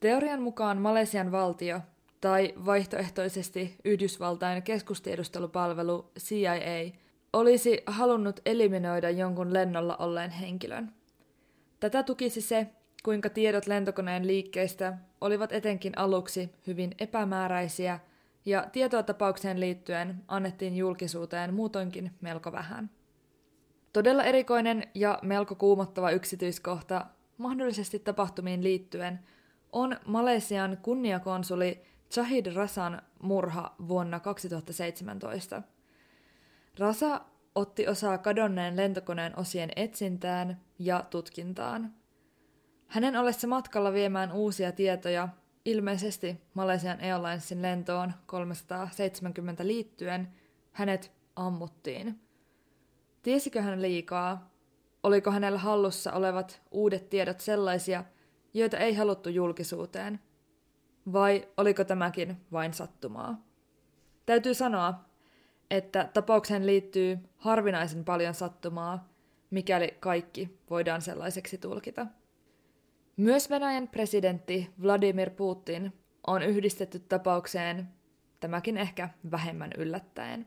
Teorian 0.00 0.42
mukaan 0.42 0.78
Malesian 0.78 1.32
valtio 1.32 1.80
tai 2.20 2.54
vaihtoehtoisesti 2.66 3.76
Yhdysvaltain 3.84 4.62
keskustiedustelupalvelu 4.62 6.10
CIA 6.18 6.90
olisi 7.32 7.82
halunnut 7.86 8.40
eliminoida 8.46 9.10
jonkun 9.10 9.52
lennolla 9.52 9.96
olleen 9.96 10.30
henkilön. 10.30 10.92
Tätä 11.80 12.02
tukisi 12.02 12.40
se, 12.40 12.66
kuinka 13.04 13.28
tiedot 13.28 13.66
lentokoneen 13.66 14.26
liikkeistä 14.26 14.98
olivat 15.20 15.52
etenkin 15.52 15.98
aluksi 15.98 16.52
hyvin 16.66 16.94
epämääräisiä 16.98 18.00
ja 18.44 18.66
tietoa 18.72 19.02
tapaukseen 19.02 19.60
liittyen 19.60 20.22
annettiin 20.28 20.76
julkisuuteen 20.76 21.54
muutoinkin 21.54 22.10
melko 22.20 22.52
vähän. 22.52 22.90
Todella 23.92 24.24
erikoinen 24.24 24.82
ja 24.94 25.18
melko 25.22 25.54
kuumottava 25.54 26.10
yksityiskohta 26.10 27.06
mahdollisesti 27.38 27.98
tapahtumiin 27.98 28.62
liittyen 28.62 29.20
on 29.72 29.96
Malesian 30.06 30.78
kunniakonsuli 30.82 31.82
Zahid 32.14 32.46
Rasan 32.54 33.02
murha 33.22 33.74
vuonna 33.88 34.20
2017. 34.20 35.62
Rasa 36.78 37.20
otti 37.54 37.88
osaa 37.88 38.18
kadonneen 38.18 38.76
lentokoneen 38.76 39.38
osien 39.38 39.70
etsintään 39.76 40.60
ja 40.78 41.04
tutkintaan. 41.10 41.94
Hänen 42.86 43.16
ollessa 43.16 43.46
matkalla 43.46 43.92
viemään 43.92 44.32
uusia 44.32 44.72
tietoja, 44.72 45.28
ilmeisesti 45.64 46.40
Malaysian 46.54 47.00
Airlinesin 47.00 47.62
lentoon 47.62 48.12
370 48.26 49.66
liittyen, 49.66 50.28
hänet 50.72 51.12
ammuttiin. 51.36 52.20
Tiesikö 53.22 53.62
hän 53.62 53.82
liikaa? 53.82 54.50
Oliko 55.02 55.30
hänellä 55.30 55.58
hallussa 55.58 56.12
olevat 56.12 56.62
uudet 56.70 57.10
tiedot 57.10 57.40
sellaisia, 57.40 58.04
joita 58.54 58.78
ei 58.78 58.94
haluttu 58.94 59.28
julkisuuteen– 59.28 60.20
vai 61.12 61.48
oliko 61.56 61.84
tämäkin 61.84 62.36
vain 62.52 62.74
sattumaa? 62.74 63.44
Täytyy 64.26 64.54
sanoa, 64.54 64.94
että 65.70 66.10
tapaukseen 66.14 66.66
liittyy 66.66 67.18
harvinaisen 67.36 68.04
paljon 68.04 68.34
sattumaa, 68.34 69.08
mikäli 69.50 69.96
kaikki 70.00 70.58
voidaan 70.70 71.02
sellaiseksi 71.02 71.58
tulkita. 71.58 72.06
Myös 73.16 73.50
Venäjän 73.50 73.88
presidentti 73.88 74.70
Vladimir 74.82 75.30
Putin 75.30 75.92
on 76.26 76.42
yhdistetty 76.42 76.98
tapaukseen, 76.98 77.88
tämäkin 78.40 78.76
ehkä 78.76 79.08
vähemmän 79.30 79.70
yllättäen. 79.78 80.46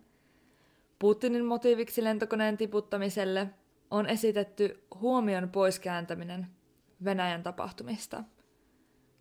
Putinin 0.99 1.45
motiiviksi 1.45 2.04
lentokoneen 2.04 2.58
tiputtamiselle 2.58 3.49
on 3.91 4.08
esitetty 4.08 4.84
huomion 4.99 5.49
poiskääntäminen 5.49 6.47
Venäjän 7.04 7.43
tapahtumista– 7.43 8.24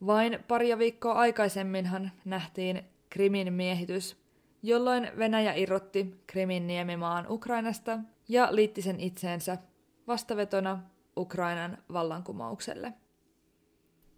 vain 0.07 0.45
paria 0.49 0.79
viikkoa 0.79 1.13
aikaisemminhan 1.13 2.11
nähtiin 2.25 2.83
Krimin 3.11 3.53
miehitys, 3.53 4.17
jolloin 4.63 5.11
Venäjä 5.19 5.55
irrotti 5.55 6.23
Krimin 6.27 6.67
niemimaan 6.67 7.27
Ukrainasta 7.31 7.99
ja 8.29 8.49
liitti 8.51 8.83
sen 8.83 9.01
itseensä 9.01 9.59
vastavetona 10.07 10.83
Ukrainan 11.17 11.79
vallankumoukselle. 11.93 12.93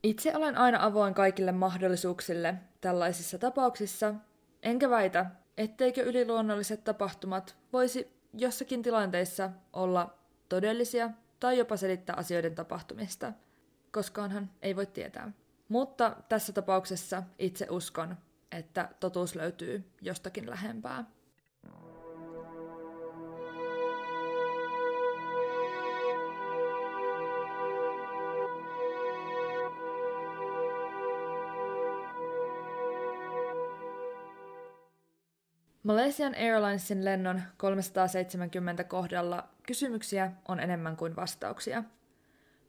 Itse 0.03 0.37
olen 0.37 0.57
aina 0.57 0.85
avoin 0.85 1.15
kaikille 1.15 1.53
mahdollisuuksille 1.53 2.55
tällaisissa 2.81 3.39
tapauksissa, 3.39 4.15
enkä 4.63 4.91
väitä, 4.91 5.27
etteikö 5.57 6.03
yliluonnolliset 6.03 6.85
tapahtumat 6.85 7.57
voisi 7.73 8.13
jossakin 8.33 8.83
tilanteissa 8.83 9.51
olla 9.73 10.15
todellisia 10.49 11.11
tai 11.41 11.59
jopa 11.59 11.77
selittää 11.77 12.17
asioiden 12.17 12.55
tapahtumista, 12.55 13.33
koskaanhan 13.93 14.51
ei 14.63 14.77
voi 14.77 14.87
tietää. 14.87 15.33
Mutta 15.75 16.17
tässä 16.29 16.53
tapauksessa 16.53 17.23
itse 17.39 17.67
uskon, 17.71 18.17
että 18.53 18.89
totuus 19.01 19.35
löytyy 19.35 19.91
jostakin 20.01 20.51
lähempää. 20.51 21.05
Malaysian 35.83 36.35
Airlinesin 36.35 37.05
lennon 37.05 37.43
370 37.57 38.85
kohdalla 38.85 39.49
kysymyksiä 39.67 40.33
on 40.49 40.61
enemmän 40.61 40.97
kuin 40.97 41.17
vastauksia– 41.17 41.85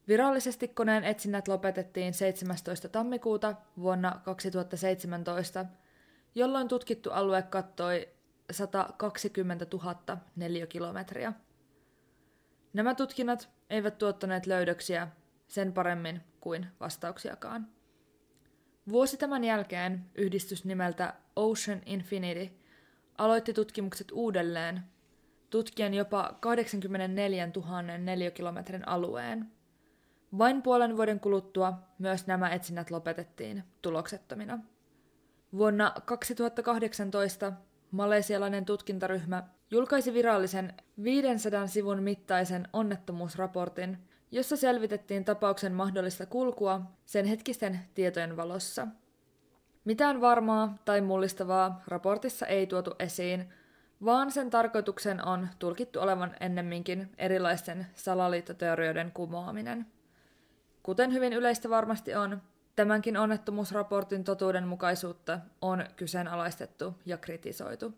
Virallisesti 0.08 0.68
koneen 0.68 1.03
etsinnät 1.03 1.47
lopetettiin 1.47 2.14
17. 2.14 2.89
tammikuuta 2.89 3.56
vuonna 3.80 4.22
2017, 4.24 5.66
jolloin 6.36 6.68
tutkittu 6.68 7.10
alue 7.10 7.41
kattoi 7.41 8.10
120 8.51 9.68
000 9.74 10.18
neliökilometriä. 10.36 11.34
Nämä 12.74 12.95
tutkinnat 12.95 13.49
eivät 13.70 13.97
tuottaneet 13.97 14.45
löydöksiä 14.45 15.08
sen 15.47 15.74
paremmin 15.74 16.22
kuin 16.41 16.68
vastauksiakaan. 16.80 17.68
Vuosi 18.89 19.18
tämän 19.18 19.43
jälkeen 19.43 20.06
yhdistys 20.16 20.66
nimeltä 20.66 21.14
Ocean 21.36 21.82
Infinity 21.86 22.49
aloitti 23.18 23.53
tutkimukset 23.53 24.12
uudelleen, 24.12 24.82
tutkien 25.49 25.93
jopa 25.93 26.38
84 26.39 27.49
000 27.56 27.82
neliökilometrin 27.82 28.88
alueen. 28.88 29.55
Vain 30.38 30.61
puolen 30.61 30.97
vuoden 30.97 31.19
kuluttua 31.19 31.73
myös 31.99 32.27
nämä 32.27 32.49
etsinnät 32.49 32.91
lopetettiin 32.91 33.63
tuloksettomina. 33.81 34.59
Vuonna 35.57 35.93
2018 36.05 37.53
malesialainen 37.91 38.65
tutkintaryhmä 38.65 39.43
julkaisi 39.71 40.13
virallisen 40.13 40.73
500 41.03 41.67
sivun 41.67 42.03
mittaisen 42.03 42.67
onnettomuusraportin, 42.73 43.97
jossa 44.31 44.57
selvitettiin 44.57 45.25
tapauksen 45.25 45.73
mahdollista 45.73 46.25
kulkua 46.25 46.81
sen 47.05 47.25
hetkisten 47.25 47.79
tietojen 47.93 48.38
valossa. 48.38 48.88
Mitään 49.86 50.21
varmaa 50.21 50.75
tai 50.86 51.01
mullistavaa 51.01 51.83
raportissa 51.88 52.45
ei 52.45 52.67
tuotu 52.67 52.95
esiin, 52.99 53.53
vaan 54.05 54.31
sen 54.31 54.49
tarkoituksen 54.49 55.25
on 55.27 55.47
tulkittu 55.59 55.99
olevan 55.99 56.36
ennemminkin 56.39 57.11
erilaisten 57.17 57.88
salaliittoteorioiden 57.93 59.11
kumoaminen. 59.11 59.86
Kuten 60.86 61.13
hyvin 61.13 61.33
yleistä 61.33 61.69
varmasti 61.69 62.15
on, 62.15 62.41
tämänkin 62.75 63.17
onnettomuusraportin 63.17 64.23
totuudenmukaisuutta 64.23 65.39
on 65.61 65.86
kyseenalaistettu 65.95 66.93
ja 67.05 67.17
kritisoitu. 67.17 67.93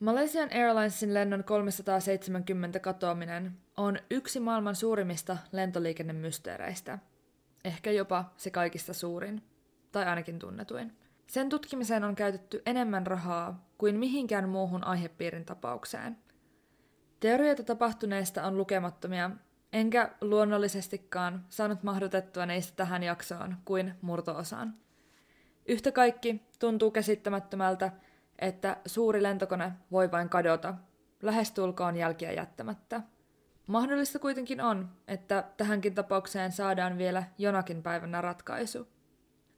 Malaysian 0.00 0.48
Airlinesin 0.52 1.14
lennon 1.14 1.44
370 1.44 2.80
katoaminen 2.80 3.52
on 3.76 3.98
yksi 4.10 4.40
maailman 4.40 4.76
suurimmista 4.76 5.36
lentoliikennemysteereistä. 5.52 6.98
Ehkä 7.64 7.90
jopa 7.90 8.32
se 8.36 8.50
kaikista 8.50 8.94
suurin, 8.94 9.42
tai 9.92 10.04
ainakin 10.04 10.38
tunnetuin. 10.38 10.96
Sen 11.26 11.48
tutkimiseen 11.48 12.04
on 12.04 12.14
käytetty 12.14 12.62
enemmän 12.66 13.06
rahaa 13.06 13.68
kuin 13.78 13.98
mihinkään 13.98 14.48
muuhun 14.48 14.84
aihepiirin 14.84 15.44
tapaukseen. 15.44 16.16
Teorioita 17.20 17.62
tapahtuneesta 17.62 18.44
on 18.44 18.56
lukemattomia, 18.56 19.30
enkä 19.72 20.10
luonnollisestikaan 20.20 21.44
saanut 21.48 21.82
mahdotettua 21.82 22.46
niistä 22.46 22.76
tähän 22.76 23.02
jaksoon 23.02 23.56
kuin 23.64 23.94
murtoosan. 24.00 24.74
Yhtä 25.68 25.92
kaikki 25.92 26.42
tuntuu 26.58 26.90
käsittämättömältä, 26.90 27.92
että 28.38 28.76
suuri 28.86 29.22
lentokone 29.22 29.72
voi 29.92 30.10
vain 30.10 30.28
kadota, 30.28 30.74
lähestulkoon 31.22 31.96
jälkiä 31.96 32.32
jättämättä. 32.32 33.00
Mahdollista 33.66 34.18
kuitenkin 34.18 34.60
on, 34.60 34.88
että 35.08 35.44
tähänkin 35.56 35.94
tapaukseen 35.94 36.52
saadaan 36.52 36.98
vielä 36.98 37.24
jonakin 37.38 37.82
päivänä 37.82 38.20
ratkaisu. 38.20 38.88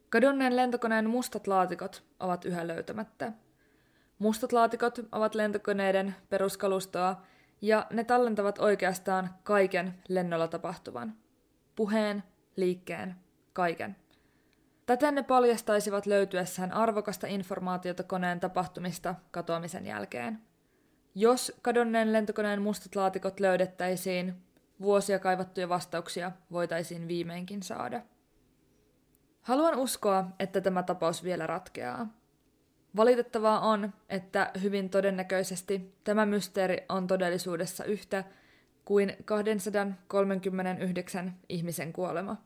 Kadonneen 0.09 0.55
lentokoneen 0.55 1.09
mustat 1.09 1.47
laatikot 1.47 2.03
ovat 2.19 2.45
yhä 2.45 2.67
löytämättä. 2.67 3.31
Mustat 4.19 4.51
laatikot 4.51 4.99
ovat 5.11 5.35
lentokoneiden 5.35 6.15
peruskalustoa 6.29 7.21
ja 7.63 7.87
ne 7.89 8.03
tallentavat 8.03 8.59
oikeastaan 8.59 9.29
kaiken 9.43 9.93
lennolla 10.07 10.47
tapahtuvan. 10.47 11.13
Puheen, 11.75 12.23
liikkeen, 12.55 13.15
kaiken. 13.53 13.95
Täten 14.85 15.15
ne 15.15 15.23
paljastaisivat 15.23 16.05
löytyessään 16.05 16.71
arvokasta 16.71 17.27
informaatiota 17.27 18.03
koneen 18.03 18.39
tapahtumista 18.39 19.15
katoamisen 19.31 19.85
jälkeen. 19.85 20.41
Jos 21.15 21.59
kadonneen 21.61 22.13
lentokoneen 22.13 22.61
mustat 22.61 22.95
laatikot 22.95 23.39
löydettäisiin, 23.39 24.33
vuosia 24.81 25.19
kaivattuja 25.19 25.69
vastauksia 25.69 26.31
voitaisiin 26.51 27.07
viimeinkin 27.07 27.63
saada. 27.63 28.01
Haluan 29.41 29.75
uskoa, 29.75 30.25
että 30.39 30.61
tämä 30.61 30.83
tapaus 30.83 31.23
vielä 31.23 31.47
ratkeaa. 31.47 32.07
Valitettavaa 32.95 33.59
on, 33.59 33.93
että 34.09 34.51
hyvin 34.61 34.89
todennäköisesti 34.89 35.95
tämä 36.03 36.25
mysteeri 36.25 36.85
on 36.89 37.07
todellisuudessa 37.07 37.85
yhtä 37.85 38.23
kuin 38.85 39.15
239 39.25 41.39
ihmisen 41.49 41.93
kuolema. 41.93 42.37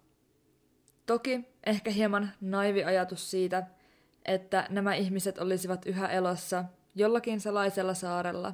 Toki 1.06 1.48
ehkä 1.66 1.92
hieman 1.92 2.32
naivi 2.42 2.84
ajatus 2.84 3.32
siitä, 3.32 3.64
että 4.26 4.68
nämä 4.70 4.96
ihmiset 4.96 5.38
olisivat 5.38 5.86
yhä 5.86 6.08
elossa 6.08 6.66
jollakin 6.96 7.40
salaisella 7.40 7.94
saarella, 7.94 8.54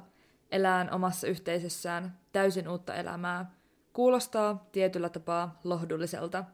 elään 0.52 0.92
omassa 0.92 1.26
yhteisössään 1.26 2.18
täysin 2.32 2.68
uutta 2.68 2.94
elämää, 2.94 3.50
kuulostaa 3.92 4.68
tietyllä 4.72 5.08
tapaa 5.08 5.60
lohdulliselta, 5.64 6.44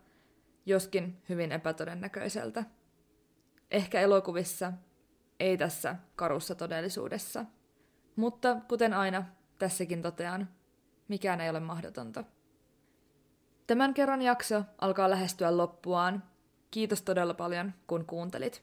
joskin 0.67 1.23
hyvin 1.29 1.53
epätodennäköiseltä. 1.53 2.65
Ehkä 3.71 4.01
elokuvissa, 4.01 4.73
ei 5.41 5.59
tässä 5.59 5.97
karussa 6.17 6.55
todellisuudessa. 6.55 7.45
Mutta 8.17 8.57
kuten 8.69 8.95
aina, 8.95 9.25
tässäkin 9.59 10.03
totean, 10.03 10.49
mikään 11.09 11.41
ei 11.41 11.51
ole 11.51 11.61
mahdotonta. 11.61 12.25
Tämän 13.67 13.95
kerran 13.95 14.23
jakso 14.23 14.63
alkaa 14.79 15.11
lähestyä 15.11 15.57
loppuaan. 15.57 16.23
Kiitos 16.71 17.03
todella 17.03 17.35
paljon, 17.35 17.73
kun 17.87 18.05
kuuntelit. 18.05 18.63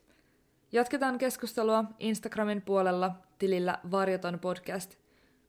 Jatketaan 0.71 1.17
keskustelua 1.17 1.86
Instagramin 1.99 2.61
puolella 2.61 3.11
tilillä 3.39 3.80
Varjoton 3.91 4.39
podcast, 4.39 4.95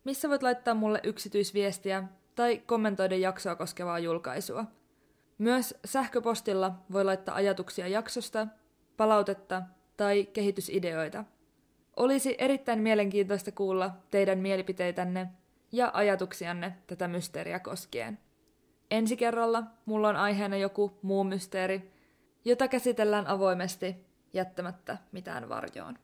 missä 0.04 0.28
voit 0.28 0.42
laittaa 0.42 0.74
mulle 0.74 1.00
yksityisviestiä 1.02 2.04
tai 2.34 2.58
kommentoida 2.58 3.16
jaksoa 3.16 3.56
koskevaa 3.56 3.98
julkaisua. 3.98 4.64
Myös 5.38 5.74
sähköpostilla 5.84 6.72
voi 6.92 7.04
laittaa 7.04 7.34
ajatuksia 7.34 7.88
jaksosta, 7.88 8.46
palautetta 8.96 9.62
tai 9.98 10.24
kehitysideoita. 10.32 11.24
Olisi 11.96 12.34
erittäin 12.38 12.78
mielenkiintoista 12.78 13.52
kuulla 13.52 13.90
teidän 14.10 14.38
mielipiteitänne 14.38 15.28
ja 15.72 15.90
ajatuksianne 15.94 16.74
tätä 16.86 17.08
mysteeriä 17.08 17.58
koskien. 17.58 18.18
Ensi 18.90 19.16
kerralla 19.16 19.62
mulla 19.86 20.08
on 20.08 20.16
aiheena 20.16 20.56
joku 20.56 20.98
muu 21.02 21.24
mysteeri, 21.24 21.92
jota 22.44 22.68
käsitellään 22.68 23.26
avoimesti 23.26 23.96
jättämättä 24.32 24.98
mitään 25.12 25.48
varjoon. 25.48 25.98